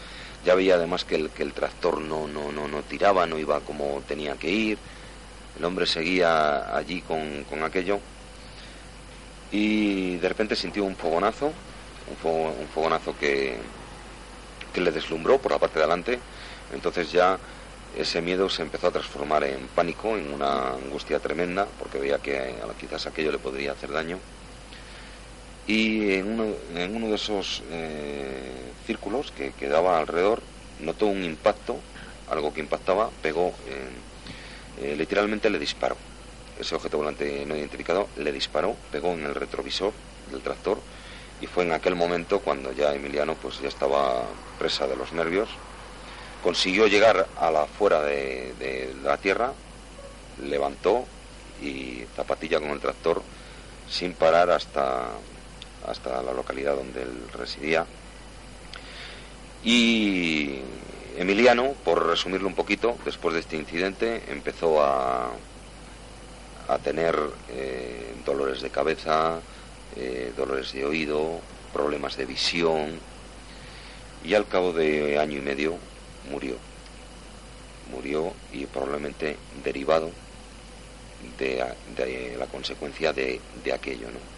ya 0.45 0.55
veía 0.55 0.75
además 0.75 1.05
que 1.05 1.17
el, 1.17 1.31
que 1.31 1.43
el 1.43 1.53
tractor 1.53 2.01
no, 2.01 2.27
no, 2.27 2.53
no, 2.53 2.69
no 2.69 2.83
tiraba, 2.83 3.27
no 3.27 3.39
iba 3.39 3.61
como 3.61 4.03
tenía 4.07 4.37
que 4.37 4.51
ir, 4.51 4.79
el 5.59 5.65
hombre 5.65 5.87
seguía 5.87 6.77
allí 6.77 7.01
con, 7.03 7.45
con 7.45 7.63
aquello 7.63 8.01
y 9.51 10.17
de 10.17 10.29
repente 10.29 10.57
sintió 10.57 10.85
un 10.85 10.97
fogonazo, 10.97 11.47
un, 11.47 12.31
un 12.31 12.69
fogonazo 12.75 13.17
que, 13.19 13.57
que 14.73 14.81
le 14.81 14.93
deslumbró 14.93 15.39
por 15.39 15.53
la 15.53 15.59
parte 15.59 15.79
de 15.79 15.85
adelante, 15.85 16.19
entonces 16.73 17.11
ya 17.11 17.39
ese 17.97 18.21
miedo 18.21 18.49
se 18.51 18.63
empezó 18.63 18.89
a 18.89 18.91
transformar 18.91 19.45
en 19.45 19.69
pánico, 19.69 20.17
en 20.17 20.33
una 20.33 20.73
angustia 20.73 21.19
tremenda, 21.19 21.67
porque 21.79 21.99
veía 21.99 22.19
que 22.19 22.55
quizás 22.79 23.07
aquello 23.07 23.33
le 23.33 23.39
podría 23.39 23.73
hacer 23.73 23.91
daño. 23.91 24.19
Y 25.67 26.15
en 26.15 26.29
uno, 26.29 27.09
de 27.09 27.15
esos 27.15 27.63
eh, 27.71 28.73
círculos 28.87 29.33
que 29.33 29.53
quedaba 29.53 29.99
alrededor, 29.99 30.41
notó 30.81 31.07
un 31.07 31.25
impacto, 31.25 31.77
algo 32.31 32.55
que 32.55 32.61
impactaba, 32.61 33.11
pegó, 33.23 33.53
eh, 34.81 34.95
literalmente 34.97 35.51
le 35.51 35.59
disparó. 35.59 35.97
Ese 36.59 36.75
objeto 36.75 36.99
volante 36.99 37.45
no 37.47 37.57
identificado 37.57 38.09
le 38.17 38.33
disparó, 38.33 38.77
pegó 38.93 39.13
en 39.13 39.25
el 39.27 39.35
retrovisor 39.35 39.93
del 40.31 40.41
tractor 40.41 40.79
y 41.41 41.47
fue 41.47 41.65
en 41.65 41.73
aquel 41.73 41.97
momento 41.97 42.41
cuando 42.41 42.73
ya 42.73 42.95
Emiliano 42.95 43.35
pues 43.35 43.61
ya 43.61 43.69
estaba 43.69 44.25
presa 44.59 44.87
de 44.87 44.97
los 44.97 45.13
nervios 45.13 45.49
consiguió 46.47 46.87
llegar 46.87 47.27
a 47.41 47.51
la 47.51 47.67
fuera 47.67 48.03
de, 48.03 48.95
la 49.03 49.17
tierra, 49.17 49.53
levantó 50.41 51.05
y 51.61 52.05
zapatilla 52.15 52.61
con 52.61 52.71
el 52.71 52.79
tractor 52.79 53.21
sin 53.91 54.13
parar 54.13 54.51
hasta, 54.51 55.09
hasta 55.87 56.23
la 56.23 56.33
localidad 56.33 56.77
donde 56.77 57.03
él 57.03 57.29
residía. 57.33 57.87
Y 59.65 60.61
Emiliano, 61.17 61.73
por 61.85 62.07
resumirlo 62.07 62.49
un 62.49 62.55
poquito, 62.55 62.97
después 63.05 63.35
de 63.35 63.41
este 63.41 63.57
incidente 63.57 64.23
empezó 64.29 64.83
a, 64.83 65.31
a 66.69 66.79
tener 66.79 67.17
eh, 67.51 68.15
dolores 68.25 68.61
de 68.61 68.71
cabeza, 68.71 69.41
eh, 69.97 70.33
dolores 70.37 70.73
de 70.73 70.85
oído, 70.85 71.41
problemas 71.73 72.17
de 72.17 72.27
visión 72.27 72.99
y 74.25 74.35
al 74.35 74.47
cabo 74.47 74.73
de 74.73 75.19
año 75.19 75.39
y 75.39 75.43
medio 75.43 75.77
murió. 76.31 76.57
Murió 77.91 78.33
y 78.53 78.67
probablemente 78.67 79.37
derivado 79.63 80.11
de, 81.39 82.37
la 82.37 82.47
consecuencia 82.47 83.13
de, 83.13 83.41
aquello, 83.73 84.09
¿no? 84.11 84.36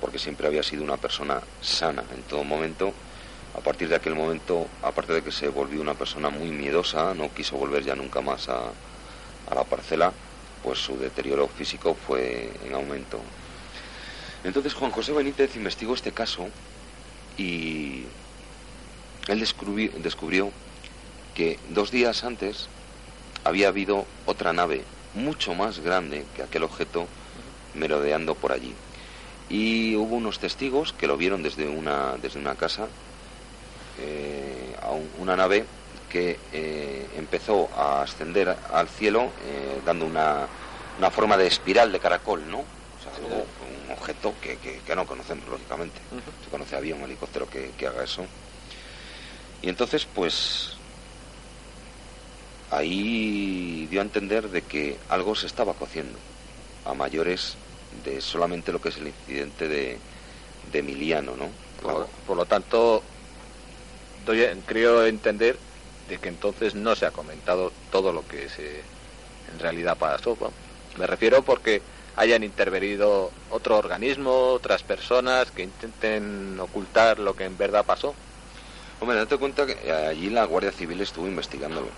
Porque 0.00 0.18
siempre 0.18 0.46
había 0.46 0.62
sido 0.62 0.82
una 0.82 0.96
persona 0.96 1.40
sana 1.60 2.04
en 2.14 2.22
todo 2.22 2.44
momento. 2.44 2.92
A 3.56 3.60
partir 3.60 3.88
de 3.88 3.96
aquel 3.96 4.14
momento, 4.14 4.66
aparte 4.82 5.12
de 5.12 5.22
que 5.22 5.32
se 5.32 5.48
volvió 5.48 5.80
una 5.80 5.94
persona 5.94 6.30
muy 6.30 6.50
miedosa, 6.50 7.14
no 7.14 7.32
quiso 7.34 7.56
volver 7.56 7.84
ya 7.84 7.94
nunca 7.94 8.20
más 8.20 8.48
a, 8.48 8.72
la 9.54 9.64
parcela, 9.64 10.12
pues 10.62 10.78
su 10.78 10.96
deterioro 10.96 11.48
físico 11.48 11.96
fue 12.06 12.50
en 12.64 12.74
aumento. 12.74 13.20
Entonces 14.44 14.72
Juan 14.74 14.92
José 14.92 15.12
Benítez 15.12 15.56
investigó 15.56 15.94
este 15.94 16.12
caso 16.12 16.48
y 17.36 18.04
él 19.26 19.40
descubrió 19.40 20.52
que 21.34 21.58
dos 21.70 21.90
días 21.90 22.22
antes 22.22 22.68
había 23.44 23.68
habido 23.68 24.06
otra 24.26 24.52
nave 24.52 24.84
mucho 25.14 25.54
más 25.54 25.80
grande 25.80 26.24
que 26.36 26.42
aquel 26.42 26.62
objeto 26.62 27.06
merodeando 27.74 28.34
por 28.34 28.52
allí. 28.52 28.74
Y 29.50 29.96
hubo 29.96 30.16
unos 30.16 30.38
testigos 30.38 30.92
que 30.92 31.08
lo 31.08 31.16
vieron 31.16 31.42
desde 31.42 31.68
una, 31.68 32.14
desde 32.22 32.38
una 32.38 32.54
casa, 32.54 32.86
eh, 33.98 34.76
a 34.80 34.92
una 35.20 35.36
nave 35.36 35.66
que 36.08 36.38
eh, 36.52 37.08
empezó 37.16 37.68
a 37.76 38.02
ascender 38.02 38.56
al 38.72 38.88
cielo 38.88 39.24
eh, 39.44 39.80
dando 39.84 40.06
una, 40.06 40.46
una, 40.98 41.10
forma 41.10 41.36
de 41.36 41.48
espiral 41.48 41.90
de 41.90 41.98
caracol, 41.98 42.48
¿no? 42.48 42.58
O 42.58 43.02
sea, 43.02 43.12
un 43.28 43.92
objeto 43.92 44.34
que, 44.40 44.56
que, 44.58 44.96
no 44.96 45.06
conocemos, 45.06 45.48
lógicamente. 45.48 45.98
Se 46.44 46.50
conoce 46.50 46.76
había 46.76 46.94
un 46.94 47.02
helicóptero 47.02 47.48
que, 47.48 47.72
que 47.76 47.86
haga 47.86 48.04
eso. 48.04 48.24
Y 49.62 49.68
entonces, 49.68 50.06
pues, 50.14 50.76
ahí 52.70 53.86
dio 53.90 54.00
a 54.00 54.04
entender 54.04 54.48
de 54.48 54.62
que 54.62 54.96
algo 55.08 55.34
se 55.34 55.46
estaba 55.46 55.74
cociendo, 55.74 56.18
a 56.84 56.94
mayores 56.94 57.56
de 58.04 58.20
solamente 58.20 58.72
lo 58.72 58.80
que 58.80 58.90
es 58.90 58.96
el 58.96 59.08
incidente 59.08 59.68
de, 59.68 59.98
Emiliano, 60.72 61.36
¿no? 61.36 61.48
Por, 62.26 62.36
lo 62.36 62.44
tanto, 62.44 63.02
doy, 64.24 64.46
creo 64.66 65.04
entender 65.06 65.56
de 66.08 66.18
que 66.18 66.28
entonces 66.28 66.74
no 66.74 66.94
se 66.94 67.06
ha 67.06 67.10
comentado 67.10 67.72
todo 67.90 68.12
lo 68.12 68.26
que 68.26 68.48
se 68.48 68.82
en 69.52 69.58
realidad 69.58 69.96
pasó. 69.98 70.36
Me 70.98 71.06
refiero 71.06 71.42
porque 71.42 71.82
hayan 72.16 72.42
intervenido 72.42 73.30
otro 73.50 73.78
organismo, 73.78 74.30
otras 74.30 74.82
personas 74.82 75.50
que 75.50 75.62
intenten 75.62 76.58
ocultar 76.60 77.18
lo 77.18 77.34
que 77.34 77.44
en 77.44 77.56
verdad 77.56 77.84
pasó. 77.84 78.14
Hombre, 79.00 79.16
date 79.16 79.38
cuenta 79.38 79.66
que 79.66 79.90
allí 79.90 80.28
la 80.28 80.44
Guardia 80.44 80.72
Civil 80.72 81.00
estuvo 81.00 81.26
investigándolo. 81.26 81.88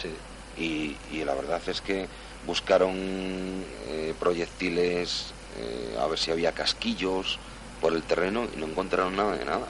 Sí. 0.00 0.10
Y, 0.58 1.24
la 1.24 1.34
verdad 1.34 1.60
es 1.66 1.80
que 1.82 2.06
buscaron 2.46 2.94
eh, 2.96 4.14
proyectiles, 4.18 5.34
eh, 5.58 5.98
a 6.00 6.06
ver 6.06 6.18
si 6.18 6.30
había 6.30 6.52
casquillos 6.52 7.38
por 7.80 7.92
el 7.92 8.02
terreno 8.02 8.46
y 8.54 8.58
no 8.58 8.66
encontraron 8.66 9.16
nada 9.16 9.36
de 9.36 9.44
nada. 9.44 9.66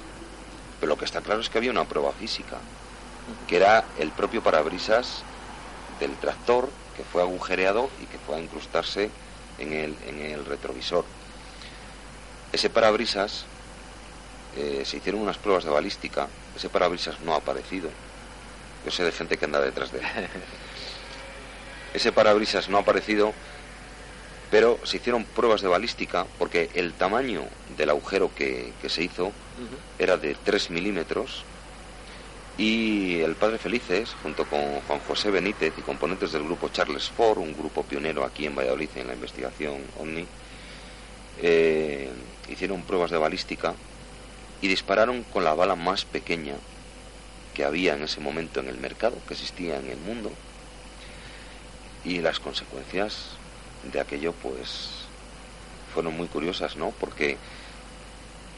Pero 0.80 0.90
lo 0.90 0.98
que 0.98 1.04
está 1.04 1.20
claro 1.20 1.40
es 1.40 1.48
que 1.48 1.58
había 1.58 1.70
una 1.70 1.84
prueba 1.84 2.12
física, 2.12 2.58
que 3.48 3.56
era 3.56 3.84
el 3.98 4.10
propio 4.10 4.42
parabrisas 4.42 5.22
del 6.00 6.16
tractor 6.16 6.68
que 6.96 7.04
fue 7.04 7.22
agujereado 7.22 7.90
y 8.02 8.06
que 8.06 8.18
fue 8.18 8.36
a 8.36 8.40
incrustarse 8.40 9.10
en 9.58 9.72
el, 9.72 9.96
en 10.06 10.20
el 10.20 10.44
retrovisor. 10.44 11.04
Ese 12.52 12.70
parabrisas, 12.70 13.44
eh, 14.56 14.82
se 14.84 14.96
hicieron 14.98 15.20
unas 15.22 15.36
pruebas 15.36 15.64
de 15.64 15.70
balística, 15.70 16.28
ese 16.56 16.70
parabrisas 16.70 17.20
no 17.20 17.34
ha 17.34 17.36
aparecido 17.36 17.90
Yo 18.84 18.90
sé 18.90 19.04
de 19.04 19.12
gente 19.12 19.36
que 19.36 19.44
anda 19.44 19.60
detrás 19.60 19.92
de 19.92 19.98
él. 19.98 20.04
Ese 21.94 22.12
parabrisas 22.12 22.68
no 22.68 22.76
ha 22.76 22.80
aparecido, 22.80 23.32
pero 24.50 24.78
se 24.84 24.98
hicieron 24.98 25.24
pruebas 25.24 25.60
de 25.60 25.68
balística 25.68 26.26
porque 26.38 26.70
el 26.74 26.92
tamaño 26.92 27.44
del 27.76 27.90
agujero 27.90 28.30
que, 28.34 28.72
se 28.88 29.02
hizo 29.02 29.32
era 29.98 30.16
de 30.16 30.36
3 30.44 30.70
milímetros 30.70 31.44
y 32.58 33.20
el 33.20 33.34
padre 33.34 33.58
Felices, 33.58 34.14
junto 34.22 34.46
con 34.46 34.80
Juan 34.80 35.00
José 35.00 35.30
Benítez 35.30 35.74
y 35.76 35.82
componentes 35.82 36.32
del 36.32 36.44
grupo 36.44 36.70
Charles 36.70 37.10
Ford, 37.10 37.38
un 37.38 37.52
grupo 37.52 37.82
pionero 37.82 38.24
aquí 38.24 38.46
en 38.46 38.54
Valladolid 38.54 38.88
en 38.96 39.08
la 39.08 39.14
investigación 39.14 39.82
OVNI, 40.00 40.26
eh, 41.42 42.08
hicieron 42.48 42.82
pruebas 42.82 43.10
de 43.10 43.18
balística 43.18 43.74
y 44.62 44.68
dispararon 44.68 45.22
con 45.24 45.44
la 45.44 45.52
bala 45.52 45.74
más 45.74 46.06
pequeña 46.06 46.54
que 47.52 47.64
había 47.64 47.94
en 47.94 48.04
ese 48.04 48.20
momento 48.20 48.60
en 48.60 48.68
el 48.68 48.78
mercado, 48.78 49.16
que 49.26 49.34
existía 49.34 49.78
en 49.78 49.90
el 49.90 49.98
mundo. 49.98 50.30
Y 52.04 52.20
las 52.20 52.40
consecuencias 52.40 53.36
de 53.92 54.00
aquello, 54.00 54.32
pues, 54.32 54.90
fueron 55.92 56.16
muy 56.16 56.28
curiosas, 56.28 56.76
¿no? 56.76 56.92
Porque 56.98 57.36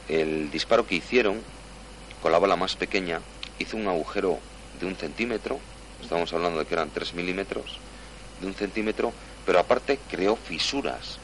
el 0.08 0.50
disparo 0.50 0.86
que 0.86 0.96
hicieron 0.96 1.40
con 2.22 2.32
la 2.32 2.38
bala 2.38 2.56
más 2.56 2.76
pequeña 2.76 3.20
hizo 3.58 3.76
un 3.76 3.88
agujero 3.88 4.38
de 4.80 4.86
un 4.86 4.96
centímetro, 4.96 5.60
estamos 6.02 6.32
hablando 6.32 6.60
de 6.60 6.66
que 6.66 6.74
eran 6.74 6.90
tres 6.90 7.14
milímetros, 7.14 7.78
de 8.40 8.46
un 8.46 8.54
centímetro, 8.54 9.12
pero 9.44 9.58
aparte 9.58 9.98
creó 10.10 10.36
fisuras. 10.36 11.18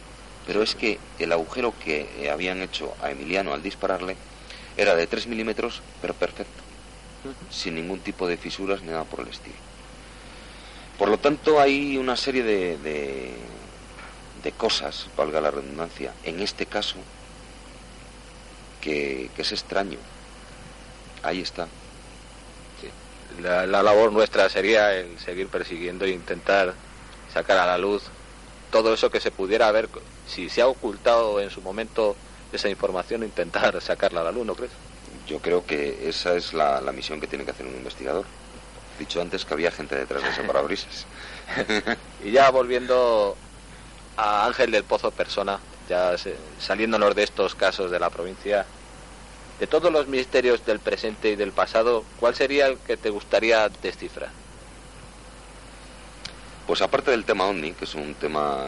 Pero 0.46 0.62
es 0.62 0.74
que 0.74 0.98
el 1.18 1.32
agujero 1.32 1.72
que 1.82 2.30
habían 2.30 2.60
hecho 2.60 2.94
a 3.02 3.10
Emiliano 3.10 3.54
al 3.54 3.62
dispararle 3.62 4.16
era 4.76 4.94
de 4.94 5.06
3 5.06 5.26
milímetros, 5.26 5.82
pero 6.02 6.14
perfecto, 6.14 6.62
sin 7.50 7.76
ningún 7.76 8.00
tipo 8.00 8.26
de 8.26 8.36
fisuras 8.36 8.82
ni 8.82 8.88
nada 8.88 9.04
por 9.04 9.20
el 9.20 9.28
estilo. 9.28 9.56
Por 10.98 11.08
lo 11.08 11.18
tanto, 11.18 11.60
hay 11.60 11.96
una 11.96 12.16
serie 12.16 12.42
de, 12.42 12.78
de, 12.78 13.30
cosas, 14.52 15.08
valga 15.16 15.40
la 15.40 15.50
redundancia, 15.50 16.12
en 16.24 16.40
este 16.40 16.66
caso, 16.66 16.96
que, 18.80 19.30
es 19.36 19.52
extraño. 19.52 19.98
Ahí 21.22 21.40
está. 21.40 21.68
La, 23.40 23.66
la, 23.66 23.82
labor 23.82 24.12
nuestra 24.12 24.48
sería 24.48 24.94
el 24.94 25.18
seguir 25.18 25.48
persiguiendo 25.48 26.04
e 26.04 26.10
intentar 26.10 26.74
sacar 27.32 27.58
a 27.58 27.66
la 27.66 27.78
luz 27.78 28.04
todo 28.70 28.92
eso 28.92 29.10
que 29.10 29.20
se 29.20 29.30
pudiera 29.30 29.70
ver, 29.70 29.88
si 30.26 30.48
se 30.48 30.60
ha 30.60 30.66
ocultado 30.66 31.40
en 31.40 31.48
su 31.48 31.60
momento 31.60 32.16
esa 32.52 32.68
información 32.68 33.22
intentar 33.22 33.80
sacarla 33.80 34.20
a 34.20 34.24
la 34.24 34.32
luz, 34.32 34.44
¿no 34.44 34.56
crees? 34.56 34.72
Yo 35.28 35.38
creo 35.38 35.64
que 35.64 36.08
esa 36.08 36.34
es 36.34 36.52
la, 36.52 36.80
misión 36.92 37.20
que 37.20 37.28
tiene 37.28 37.44
que 37.44 37.52
hacer 37.52 37.66
un 37.66 37.74
investigador. 37.74 38.24
Dicho 38.98 39.20
antes 39.20 39.44
que 39.44 39.54
había 39.54 39.70
gente 39.70 39.94
detrás 39.94 40.24
de 40.24 40.28
ese 40.28 40.42
parabrisas. 40.42 41.06
y 42.24 42.32
ya 42.32 42.50
volviendo 42.50 43.36
a 44.16 44.46
Ángel 44.46 44.70
del 44.70 44.84
Pozo 44.84 45.10
persona, 45.10 45.58
ya 45.88 46.14
saliéndonos 46.58 47.14
de 47.14 47.24
estos 47.24 47.54
casos 47.54 47.90
de 47.90 47.98
la 47.98 48.10
provincia, 48.10 48.64
de 49.58 49.66
todos 49.66 49.92
los 49.92 50.06
misterios 50.08 50.64
del 50.66 50.80
presente 50.80 51.30
y 51.30 51.36
del 51.36 51.52
pasado, 51.52 52.04
¿cuál 52.18 52.34
sería 52.34 52.66
el 52.66 52.78
que 52.78 52.96
te 52.96 53.10
gustaría 53.10 53.68
descifrar? 53.68 54.30
Pues 56.66 56.80
aparte 56.82 57.10
del 57.10 57.24
tema 57.24 57.46
OVNI, 57.46 57.72
que 57.72 57.84
es 57.84 57.94
un 57.94 58.14
tema 58.14 58.64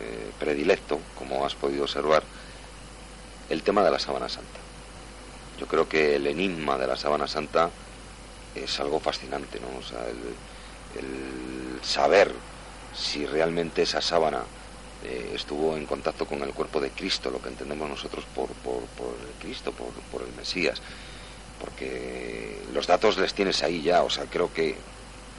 eh, 0.00 0.30
predilecto, 0.38 0.98
como 1.16 1.46
has 1.46 1.54
podido 1.54 1.84
observar, 1.84 2.22
el 3.48 3.62
tema 3.62 3.82
de 3.82 3.90
la 3.90 3.98
Sábana 3.98 4.28
Santa. 4.28 4.58
Yo 5.58 5.66
creo 5.66 5.88
que 5.88 6.16
el 6.16 6.26
enigma 6.26 6.76
de 6.76 6.86
la 6.86 6.96
Sábana 6.96 7.26
Santa 7.26 7.70
es 8.54 8.78
algo 8.80 9.00
fascinante, 9.00 9.58
¿no? 9.60 9.78
O 9.78 9.82
sea, 9.82 10.04
el, 10.06 11.80
saber 11.82 12.32
si 12.98 13.24
realmente 13.26 13.82
esa 13.82 14.00
sábana 14.00 14.42
eh, 15.04 15.32
estuvo 15.34 15.76
en 15.76 15.86
contacto 15.86 16.26
con 16.26 16.42
el 16.42 16.52
cuerpo 16.52 16.80
de 16.80 16.90
Cristo, 16.90 17.30
lo 17.30 17.40
que 17.40 17.48
entendemos 17.48 17.88
nosotros 17.88 18.24
por, 18.34 18.48
por, 18.48 18.82
el 18.82 19.34
Cristo, 19.40 19.72
por, 19.72 19.88
por, 20.10 20.22
el 20.22 20.34
Mesías, 20.34 20.82
porque 21.60 22.60
los 22.72 22.86
datos 22.86 23.16
les 23.18 23.32
tienes 23.32 23.62
ahí 23.62 23.82
ya, 23.82 24.02
o 24.02 24.10
sea, 24.10 24.24
creo 24.24 24.52
que 24.52 24.74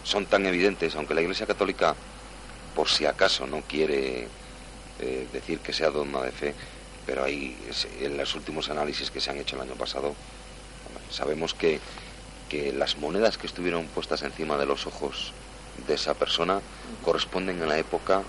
son 0.04 0.26
tan 0.26 0.46
evidentes, 0.46 0.96
aunque 0.96 1.14
la 1.14 1.22
Iglesia 1.22 1.46
Católica, 1.46 1.96
por 2.74 2.88
si 2.88 3.06
acaso, 3.06 3.46
no 3.48 3.62
quiere 3.62 4.28
eh, 5.00 5.28
decir 5.34 5.60
que 5.60 5.74
sea 5.74 5.90
dogma 5.90 6.24
de 6.24 6.32
fe, 6.32 6.56
pero 7.06 7.26
ahí 7.26 7.58
en 8.00 8.16
los 8.16 8.36
últimos 8.36 8.70
análisis 8.70 9.12
que 9.12 9.20
se 9.20 9.32
han 9.32 9.38
hecho 9.38 9.58
el 9.58 9.64
año 9.64 9.76
pasado, 9.76 10.16
sabemos 11.12 11.54
que, 11.54 11.82
que 12.48 12.72
las 12.72 12.98
monedas 12.98 13.38
que 13.38 13.48
estuvieron 13.48 13.88
puestas 13.88 14.22
encima 14.22 14.58
de 14.58 14.66
los 14.66 14.88
ojos 14.88 15.34
de 15.88 15.96
esa 15.96 16.14
persona 16.14 16.62
corresponden 17.04 17.62
a 17.62 17.66
la 17.66 17.78
época 17.78 18.24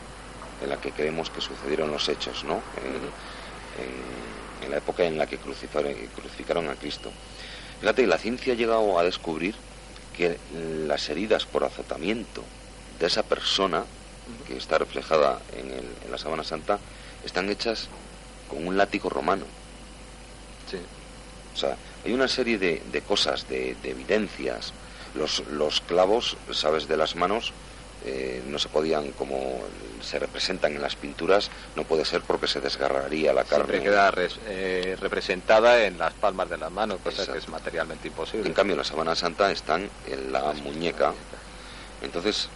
en 0.62 0.68
la 0.68 0.80
que 0.80 0.92
creemos 0.92 1.30
que 1.30 1.40
sucedieron 1.40 1.90
los 1.90 2.08
hechos, 2.08 2.44
¿no? 2.44 2.62
En, 2.76 4.70
la 4.70 4.76
época 4.76 5.04
en 5.04 5.18
la 5.18 5.26
que 5.26 5.38
crucificaron, 5.38 6.68
a 6.68 6.74
Cristo. 6.76 7.10
Fíjate, 7.80 8.06
la 8.06 8.18
ciencia 8.18 8.52
ha 8.52 8.56
llegado 8.56 8.98
a 8.98 9.02
descubrir 9.02 9.56
que 10.16 10.38
las 10.86 11.08
heridas 11.08 11.44
por 11.44 11.64
azotamiento 11.64 12.44
de 13.00 13.06
esa 13.06 13.24
persona, 13.24 13.84
que 14.46 14.56
está 14.56 14.78
reflejada 14.78 15.40
en, 15.56 15.72
en 15.72 16.10
la 16.10 16.18
sábana 16.18 16.44
santa, 16.44 16.78
están 17.24 17.50
hechas 17.50 17.88
con 18.48 18.66
un 18.66 18.76
látigo 18.76 19.08
romano. 19.08 19.46
Sí. 20.70 20.78
O 21.54 21.56
sea, 21.56 21.76
hay 22.04 22.12
una 22.12 22.28
serie 22.28 22.58
de, 22.58 22.82
de 22.90 23.00
cosas, 23.02 23.48
de, 23.48 23.76
evidencias. 23.84 24.72
Los, 25.14 25.40
los, 25.48 25.80
clavos, 25.80 26.36
sabes, 26.52 26.86
de 26.86 26.96
las 26.96 27.16
manos 27.16 27.52
eh, 28.04 28.42
no 28.46 28.58
se 28.58 28.68
podían, 28.68 29.10
como 29.12 29.60
se 30.00 30.18
representan 30.18 30.74
en 30.74 30.80
las 30.80 30.96
pinturas, 30.96 31.50
no 31.76 31.84
puede 31.84 32.04
ser 32.04 32.22
porque 32.22 32.46
se 32.46 32.60
desgarraría 32.60 33.32
la 33.32 33.44
carne. 33.44 33.66
Siempre 33.66 33.90
queda 33.90 34.12
eh, 34.46 34.96
representada 35.00 35.84
en 35.84 35.98
las 35.98 36.14
palmas 36.14 36.48
de 36.48 36.56
las 36.56 36.70
manos, 36.70 36.98
cosa 37.02 37.30
que 37.30 37.38
es 37.38 37.48
materialmente 37.48 38.08
imposible. 38.08 38.46
En 38.48 38.54
cambio, 38.54 38.76
la 38.76 38.84
Sabana 38.84 39.14
Santa 39.14 39.50
están 39.52 39.90
en 40.06 40.32
la 40.32 40.52
muñeca. 40.54 41.12
Entonces, 42.00 42.48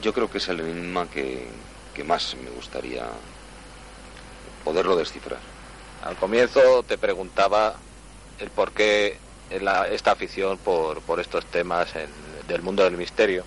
yo 0.00 0.14
creo 0.14 0.30
que 0.30 0.38
es 0.38 0.48
el 0.48 0.60
enigma 0.60 1.06
que, 1.10 1.48
que 1.94 2.04
más 2.04 2.36
me 2.42 2.50
gustaría 2.50 3.06
poderlo 4.64 4.96
descifrar. 4.96 5.40
Al 6.02 6.16
comienzo 6.16 6.82
te 6.82 6.96
preguntaba 6.96 7.74
el 8.38 8.50
por 8.50 8.72
qué 8.72 9.18
esta 9.50 10.12
afición 10.12 10.58
por, 10.58 11.00
por 11.02 11.20
estos 11.20 11.44
temas 11.46 11.88
del 12.46 12.62
mundo 12.62 12.84
del 12.84 12.96
misterio 12.96 13.44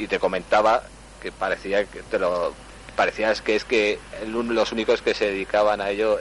y 0.00 0.06
te 0.06 0.18
comentaba 0.18 0.82
que 1.20 1.30
parecía 1.30 1.84
que 1.84 2.02
te 2.02 2.18
lo 2.18 2.54
parecías 2.96 3.40
que 3.40 3.56
es 3.56 3.64
que 3.64 3.98
los 4.26 4.72
únicos 4.72 5.02
que 5.02 5.14
se 5.14 5.26
dedicaban 5.26 5.80
a 5.80 5.90
ello 5.90 6.18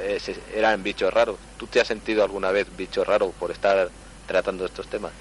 eran 0.53 0.83
bichos 0.83 1.13
raros. 1.13 1.37
¿Tú 1.57 1.67
te 1.67 1.81
has 1.81 1.87
sentido 1.87 2.23
alguna 2.23 2.51
vez 2.51 2.67
bicho 2.77 3.03
raro 3.03 3.31
por 3.31 3.51
estar 3.51 3.89
tratando 4.27 4.65
estos 4.65 4.87
temas? 4.87 5.11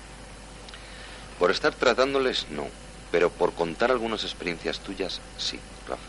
Por 1.39 1.51
estar 1.51 1.75
tratándoles 1.75 2.47
no, 2.51 2.69
pero 3.11 3.31
por 3.31 3.53
contar 3.55 3.91
algunas 3.91 4.25
experiencias 4.25 4.81
tuyas 4.81 5.21
sí, 5.37 5.59
Rafa. 5.89 6.03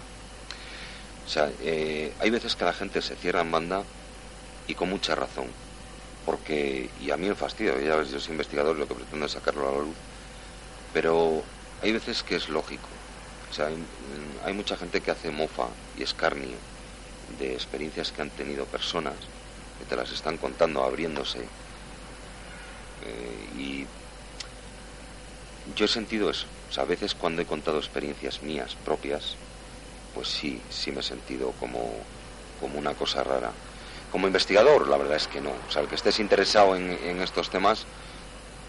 O 1.26 1.30
sea, 1.30 1.52
eh, 1.62 2.14
hay 2.20 2.30
veces 2.32 2.56
que 2.56 2.66
la 2.66 2.74
gente 2.74 3.02
se 3.02 3.16
cierra 3.16 3.42
en 3.42 3.52
banda 3.52 3.84
y 4.68 4.74
con 4.74 4.90
mucha 4.90 5.16
razón. 5.16 5.48
Porque, 6.26 6.90
y 7.00 7.12
a 7.12 7.18
mí 7.18 7.28
me 7.28 7.36
fastidio, 7.36 7.80
ya 7.80 7.96
ves, 7.96 8.12
yo 8.12 8.20
soy 8.20 8.34
investigador 8.34 8.76
y 8.76 8.80
lo 8.80 8.88
que 8.88 8.96
pretendo 8.96 9.26
es 9.26 9.32
sacarlo 9.32 9.68
a 9.68 9.72
la 9.72 9.80
luz. 9.80 9.98
Pero 10.94 11.44
hay 11.82 11.92
veces 11.92 12.24
que 12.24 12.36
es 12.36 12.50
lógico. 12.50 12.90
O 13.50 13.54
sea, 13.54 13.68
hay, 14.46 14.54
mucha 14.54 14.78
gente 14.78 15.02
que 15.02 15.12
hace 15.12 15.32
mofa 15.32 15.70
y 15.98 16.04
escarnio 16.04 16.58
de 17.40 17.54
experiencias 17.54 18.12
que 18.12 18.22
han 18.22 18.30
tenido 18.30 18.66
personas 18.66 19.16
que 19.80 19.86
te 19.86 19.96
las 19.96 20.12
están 20.12 20.38
contando, 20.38 20.84
abriéndose. 20.84 21.40
Eh, 23.02 23.50
y 23.58 23.88
yo 25.76 25.86
he 25.86 25.88
sentido 25.88 26.30
eso. 26.30 26.46
O 26.70 26.72
sea, 26.72 26.84
a 26.84 26.88
veces 26.88 27.16
cuando 27.16 27.42
he 27.42 27.46
contado 27.46 27.80
experiencias 27.80 28.44
mías 28.44 28.76
propias, 28.84 29.36
pues 30.14 30.28
sí, 30.28 30.62
sí 30.70 30.92
me 30.92 31.00
he 31.00 31.04
sentido 31.04 31.52
como, 31.54 31.82
como 32.60 32.78
una 32.78 32.94
cosa 32.94 33.24
rara. 33.24 33.52
Como 34.12 34.28
investigador, 34.28 34.88
la 34.88 34.98
verdad 34.98 35.18
es 35.18 35.28
que 35.28 35.42
no. 35.42 35.52
O 35.52 35.72
sea, 35.72 35.82
el 35.82 35.88
que 35.88 35.96
estés 35.96 36.20
interesado 36.20 36.76
en, 36.76 37.22
estos 37.22 37.50
temas, 37.50 37.86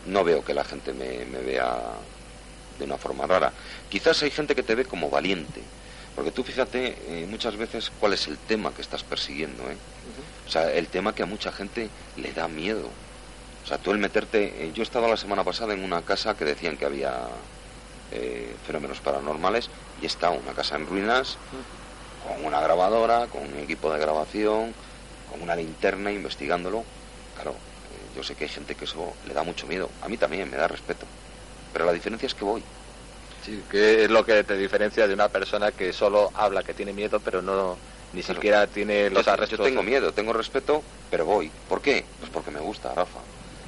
no 0.07 0.25
veo 0.25 0.45
que 0.45 0.55
la 0.55 0.65
gente 0.65 0.93
me, 0.93 1.25
vea 1.41 1.79
de 2.79 2.85
una 2.85 2.99
forma 2.99 3.27
rara. 3.27 3.53
Quizás 3.89 4.23
hay 4.23 4.31
gente 4.31 4.55
que 4.55 4.63
te 4.63 4.75
ve 4.75 4.85
como 4.85 5.09
valiente, 5.09 5.63
porque 6.15 6.31
tú 6.31 6.43
fíjate 6.43 6.97
eh, 7.09 7.27
muchas 7.29 7.57
veces 7.57 7.91
cuál 8.01 8.13
es 8.13 8.27
el 8.27 8.37
tema 8.37 8.73
que 8.75 8.83
estás 8.83 9.03
persiguiendo. 9.03 9.63
¿eh? 9.71 9.77
O 10.47 10.51
sea, 10.51 10.71
el 10.73 10.89
tema 10.89 11.15
que 11.15 11.23
a 11.23 11.27
mucha 11.27 11.53
gente 11.53 11.89
le 12.17 12.33
da 12.33 12.49
miedo. 12.49 12.89
O 13.65 13.67
sea, 13.67 13.79
tú 13.79 13.93
el 13.93 13.99
meterte... 13.99 14.65
Eh, 14.65 14.73
yo 14.75 14.83
estaba 14.83 15.09
la 15.09 15.17
semana 15.17 15.45
pasada 15.45 15.73
en 15.75 15.85
una 15.85 16.03
casa 16.03 16.37
que 16.37 16.45
decían 16.45 16.77
que 16.77 16.87
había 16.87 17.29
eh, 18.13 18.55
fenómenos 18.67 19.01
paranormales 19.01 19.71
y 20.03 20.07
está 20.07 20.31
una 20.31 20.53
casa 20.53 20.77
en 20.77 20.87
ruinas 20.87 21.39
con 22.27 22.45
una 22.45 22.61
grabadora, 22.61 23.27
con 23.27 23.43
un 23.43 23.59
equipo 23.59 23.93
de 23.93 24.01
grabación, 24.01 24.75
con 25.31 25.43
una 25.43 25.55
linterna 25.57 26.13
investigándolo. 26.13 26.85
Claro, 27.35 27.53
eh, 27.53 28.17
yo 28.17 28.23
sé 28.23 28.35
que 28.35 28.45
hay 28.45 28.51
gente 28.51 28.75
que 28.75 28.85
eso 28.85 29.15
le 29.27 29.35
da 29.35 29.43
mucho 29.43 29.67
miedo. 29.67 29.89
A 30.03 30.09
mí 30.09 30.17
también 30.17 30.51
me 30.51 30.57
da 30.57 30.69
respeto. 30.69 31.07
pero 31.73 31.85
la 31.87 31.93
diferencia 31.93 32.27
es 32.27 32.35
que 32.35 32.45
voy. 32.45 32.63
Sí, 33.45 33.63
que 33.71 34.05
es 34.05 34.11
lo 34.11 34.25
que 34.25 34.45
te 34.45 34.57
diferencia 34.57 35.07
de 35.07 35.15
una 35.15 35.29
persona 35.29 35.73
que 35.73 35.93
solo 35.93 36.31
habla 36.35 36.63
que 36.63 36.75
tiene 36.75 36.93
miedo, 36.93 37.21
pero 37.21 37.41
no 37.41 37.77
ni 38.13 38.23
siquiera 38.23 38.67
tiene 38.67 39.09
los 39.11 39.27
arrestos. 39.29 39.59
Yo 39.59 39.65
tengo 39.65 39.83
miedo, 39.83 40.13
tengo 40.13 40.33
respeto, 40.33 40.83
pero 41.11 41.25
voy. 41.25 41.51
¿Por 41.69 41.81
qué? 41.81 42.05
Pues 42.19 42.31
porque 42.31 42.51
me 42.51 42.61
gusta, 42.61 42.93
Rafa. 42.95 43.21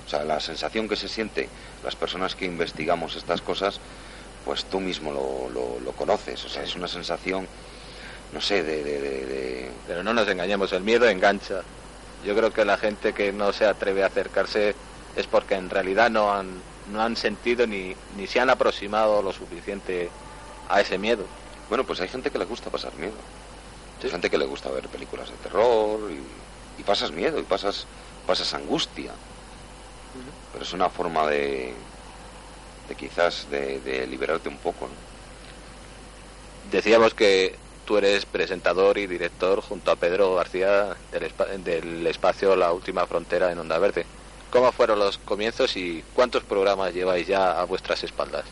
O 0.04 0.08
sea, 0.08 0.24
la 0.24 0.40
sensación 0.40 0.88
que 0.88 0.96
se 0.96 1.08
siente 1.08 1.48
las 1.84 1.96
personas 1.96 2.34
que 2.34 2.44
investigamos 2.44 3.16
estas 3.16 3.40
cosas, 3.40 3.80
pues 4.44 4.64
tú 4.64 4.80
mismo 4.80 5.12
lo, 5.12 5.80
lo, 5.80 5.92
conoces. 5.92 6.44
O 6.44 6.48
sea, 6.48 6.64
es 6.64 6.74
una 6.74 6.88
sensación, 6.88 7.46
no 8.32 8.40
sé, 8.40 8.62
de, 8.62 8.82
de, 8.82 9.70
Pero 9.86 10.02
no 10.02 10.14
nos 10.14 10.28
engañemos, 10.28 10.72
el 10.72 10.82
miedo 10.82 11.08
engancha. 11.08 11.62
Yo 12.24 12.36
creo 12.36 12.52
que 12.52 12.64
la 12.64 12.78
gente 12.78 13.12
que 13.12 13.32
no 13.32 13.52
se 13.52 13.66
atreve 13.66 14.02
a 14.02 14.06
acercarse 14.06 14.74
es 15.16 15.26
porque 15.26 15.54
en 15.54 15.68
realidad 15.70 16.10
no 16.10 16.32
han, 16.32 16.62
no 16.90 17.02
han 17.02 17.16
sentido 17.16 17.66
ni, 17.66 17.94
ni 18.16 18.26
se 18.26 18.40
han 18.40 18.50
aproximado 18.50 19.22
lo 19.22 19.32
suficiente 19.32 20.08
a 20.68 20.80
ese 20.80 20.98
miedo. 20.98 21.24
Bueno, 21.68 21.84
pues 21.84 22.00
hay 22.00 22.08
gente 22.08 22.30
que 22.30 22.38
le 22.38 22.44
gusta 22.44 22.70
pasar 22.70 22.94
miedo. 22.94 23.14
Hay 24.02 24.10
gente 24.10 24.30
que 24.30 24.38
le 24.38 24.46
gusta 24.46 24.70
ver 24.70 24.88
películas 24.88 25.30
de 25.30 25.36
terror 25.36 26.10
y, 26.10 26.82
pasas 26.82 27.12
miedo 27.12 27.38
y 27.38 27.44
pasas, 27.44 27.86
pasas 28.26 28.52
angustia. 28.54 29.12
Pero 30.52 30.64
es 30.64 30.72
una 30.72 30.88
forma 30.88 31.26
de, 31.28 31.72
de 32.88 32.94
quizás 32.96 33.48
de, 33.50 34.06
liberarte 34.10 34.48
un 34.48 34.58
poco. 34.58 34.88
Decíamos 36.70 37.14
que 37.14 37.56
tú 37.92 37.98
eres 37.98 38.24
presentador 38.24 38.96
y 38.96 39.06
director 39.06 39.60
junto 39.60 39.90
a 39.90 39.96
Pedro 39.96 40.34
García 40.34 40.96
del, 41.10 41.62
del 41.62 42.06
espacio 42.06 42.56
La 42.56 42.72
Última 42.72 43.06
Frontera 43.06 43.52
en 43.52 43.58
Onda 43.58 43.76
Verde. 43.76 44.06
¿Cómo 44.50 44.72
fueron 44.72 44.98
los 44.98 45.18
comienzos 45.18 45.76
y 45.76 46.02
cuántos 46.14 46.42
programas 46.42 46.94
lleváis 46.94 47.26
ya 47.26 47.60
a 47.60 47.64
vuestras 47.64 48.02
espaldas? 48.02 48.46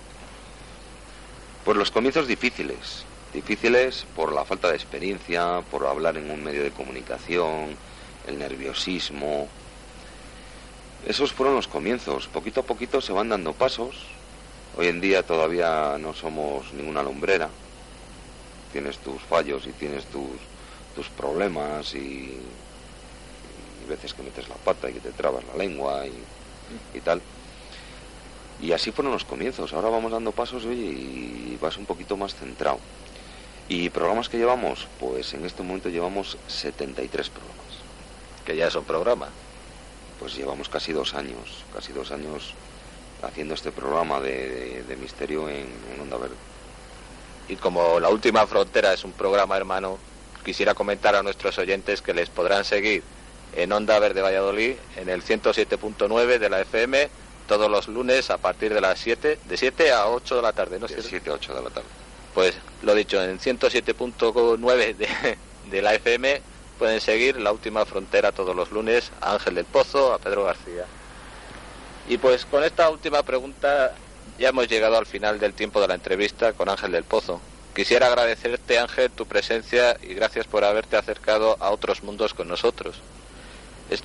Pues 1.65 1.75
los 1.79 1.91
comienzos 1.91 2.27
difíciles, 2.27 3.07
difíciles 3.33 4.05
por 4.15 4.31
la 4.35 4.45
falta 4.45 4.69
de 4.69 4.77
experiencia, 4.77 5.63
por 5.71 5.87
hablar 5.87 6.19
en 6.19 6.31
un 6.31 6.45
medio 6.45 6.63
de 6.63 6.73
comunicación, 6.73 7.79
el 8.27 8.39
nerviosismo. 8.39 9.49
Esos 11.09 11.33
fueron 11.33 11.55
los 11.55 11.67
comienzos. 11.67 12.29
Poquito 12.29 12.61
a 12.61 12.65
poquito 12.65 13.01
se 13.01 13.15
van 13.15 13.31
dando 13.31 13.55
pasos. 13.55 14.05
Hoy 14.77 14.89
en 14.89 15.01
día 15.01 15.23
todavía 15.23 15.97
no 15.99 16.13
somos 16.13 16.75
ninguna 16.75 17.03
lumbrera. 17.03 17.49
Tienes 18.73 18.99
tus 18.99 19.21
fallos 19.23 19.67
y 19.67 19.73
tienes 19.73 20.05
tus, 20.07 20.31
tus 20.95 21.09
problemas 21.09 21.95
y, 21.95 22.39
veces 23.89 24.15
que 24.15 24.23
metes 24.23 24.49
la 24.49 24.55
pata 24.55 24.89
y 24.89 24.93
que 24.93 25.01
te 25.01 25.11
trabas 25.11 25.45
la 25.45 25.57
lengua 25.57 26.07
y, 26.07 26.13
y 26.97 27.01
tal. 27.01 27.21
Y 28.63 28.73
así 28.73 28.93
fueron 28.93 29.13
los 29.13 29.25
comienzos. 29.25 29.73
Ahora 29.73 29.89
vamos 29.89 30.13
dando 30.13 30.31
pasos 30.33 30.65
y 30.65 31.59
vas 31.61 31.77
un 31.77 31.87
poquito 31.87 32.17
más 32.17 32.35
centrado. 32.35 32.79
¿Y 33.71 33.89
programas 33.89 34.29
que 34.29 34.37
llevamos? 34.37 34.89
Pues 34.99 35.33
en 35.33 35.47
este 35.47 35.63
momento 35.63 35.89
llevamos 35.89 36.37
73 36.49 37.31
programas. 37.31 37.57
Que 38.45 38.57
ya 38.57 38.69
son 38.69 38.83
programas. 38.83 39.31
Pues 40.19 40.35
llevamos 40.35 40.69
casi 40.69 40.93
dos 40.93 41.15
años, 41.15 41.65
casi 41.73 41.93
dos 41.93 42.11
años 42.11 42.55
haciendo 43.23 43.55
este 43.55 43.71
programa 43.71 44.21
de, 44.21 44.85
misterio 45.01 45.49
en, 45.49 45.69
Onda 46.03 46.17
Verde. 46.17 46.35
Y 47.51 47.57
como 47.57 48.01
La 48.01 48.09
Última 48.09 48.47
Frontera 48.47 48.93
es 48.93 49.05
un 49.05 49.13
programa 49.13 49.57
hermano, 49.57 49.99
quisiera 50.45 50.75
comentar 50.75 51.17
a 51.17 51.23
nuestros 51.23 51.59
oyentes 51.59 52.01
que 52.01 52.15
les 52.15 52.31
podrán 52.31 52.65
seguir 52.65 53.03
en 53.55 53.73
Onda 53.73 53.99
Verde 53.99 54.23
Valladolid, 54.23 54.77
en 54.97 55.09
el 55.09 55.23
107.9 55.23 56.39
de 56.39 56.49
la 56.49 56.61
FM, 56.61 57.11
todos 57.49 57.69
los 57.69 57.89
lunes 57.89 58.31
a 58.31 58.39
partir 58.39 58.73
de 58.73 58.81
las 58.81 58.99
7, 59.01 59.41
de 59.45 59.57
7 59.57 59.93
a 59.93 60.09
8 60.09 60.37
de 60.37 60.43
la 60.43 60.53
tarde, 60.53 60.79
¿no? 60.79 60.87
De 60.87 61.03
7 61.03 61.31
a 61.31 61.33
8 61.35 61.55
de 61.55 61.63
la 61.63 61.71
tarde 61.71 61.89
pues 62.35 62.55
lo 62.83 62.95
dicho, 62.95 63.23
en 63.23 63.39
107.9 63.39 64.97
de, 64.97 65.39
de 65.71 65.83
la 65.83 65.95
FM 65.95 66.41
pueden 66.79 67.01
seguir 67.01 67.39
La 67.39 67.53
Última 67.53 67.85
Frontera 67.85 68.33
todos 68.33 68.57
los 68.57 68.71
lunes 68.71 69.11
a 69.21 69.35
Ángel 69.35 69.57
del 69.57 69.67
Pozo, 69.67 70.15
a 70.15 70.19
Pedro 70.19 70.45
García. 70.45 70.87
Y 72.09 72.19
pues 72.19 72.47
con 72.47 72.65
esta 72.65 72.89
última 72.89 73.23
pregunta 73.23 73.95
ya 74.41 74.49
hemos 74.49 74.69
llegado 74.69 74.97
al 74.97 75.05
final 75.05 75.39
del 75.39 75.53
tiempo 75.53 75.83
de 75.83 75.89
la 75.89 75.95
entrevista 75.95 76.55
con 76.55 76.71
Ángel 76.71 76.93
del 76.93 77.05
Pozo. 77.05 77.43
Quisiera 77.77 78.07
agradecerte, 78.07 78.79
Ángel, 78.79 79.11
tu 79.11 79.27
presencia 79.27 79.99
y 80.03 80.15
gracias 80.15 80.47
por 80.47 80.65
haberte 80.65 80.97
acercado 80.97 81.59
a 81.61 81.71
otros 81.71 82.03
mundos 82.03 82.33
con 82.33 82.49
nosotros. 82.49 82.97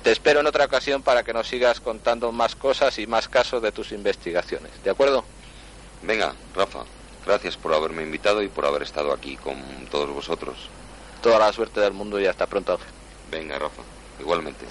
Te 0.02 0.12
espero 0.12 0.40
en 0.40 0.46
otra 0.46 0.66
ocasión 0.66 1.02
para 1.02 1.22
que 1.22 1.32
nos 1.32 1.48
sigas 1.48 1.80
contando 1.80 2.32
más 2.32 2.54
cosas 2.54 2.98
y 2.98 3.06
más 3.06 3.28
casos 3.28 3.62
de 3.62 3.72
tus 3.72 3.92
investigaciones. 3.92 4.70
¿De 4.84 4.90
acuerdo? 4.90 5.24
Venga, 6.02 6.34
Rafa. 6.54 6.80
Gracias 7.24 7.56
por 7.56 7.72
haberme 7.72 8.02
invitado 8.02 8.42
y 8.42 8.48
por 8.48 8.66
haber 8.66 8.82
estado 8.82 9.14
aquí 9.14 9.38
con 9.38 9.56
todos 9.90 10.10
vosotros. 10.10 10.68
Toda 11.22 11.38
la 11.38 11.52
suerte 11.52 11.80
del 11.80 11.94
mundo 11.94 12.20
y 12.20 12.26
hasta 12.26 12.46
pronto, 12.46 12.78
Venga, 13.30 13.58
Rafa. 13.58 13.82
Igualmente. 14.20 14.66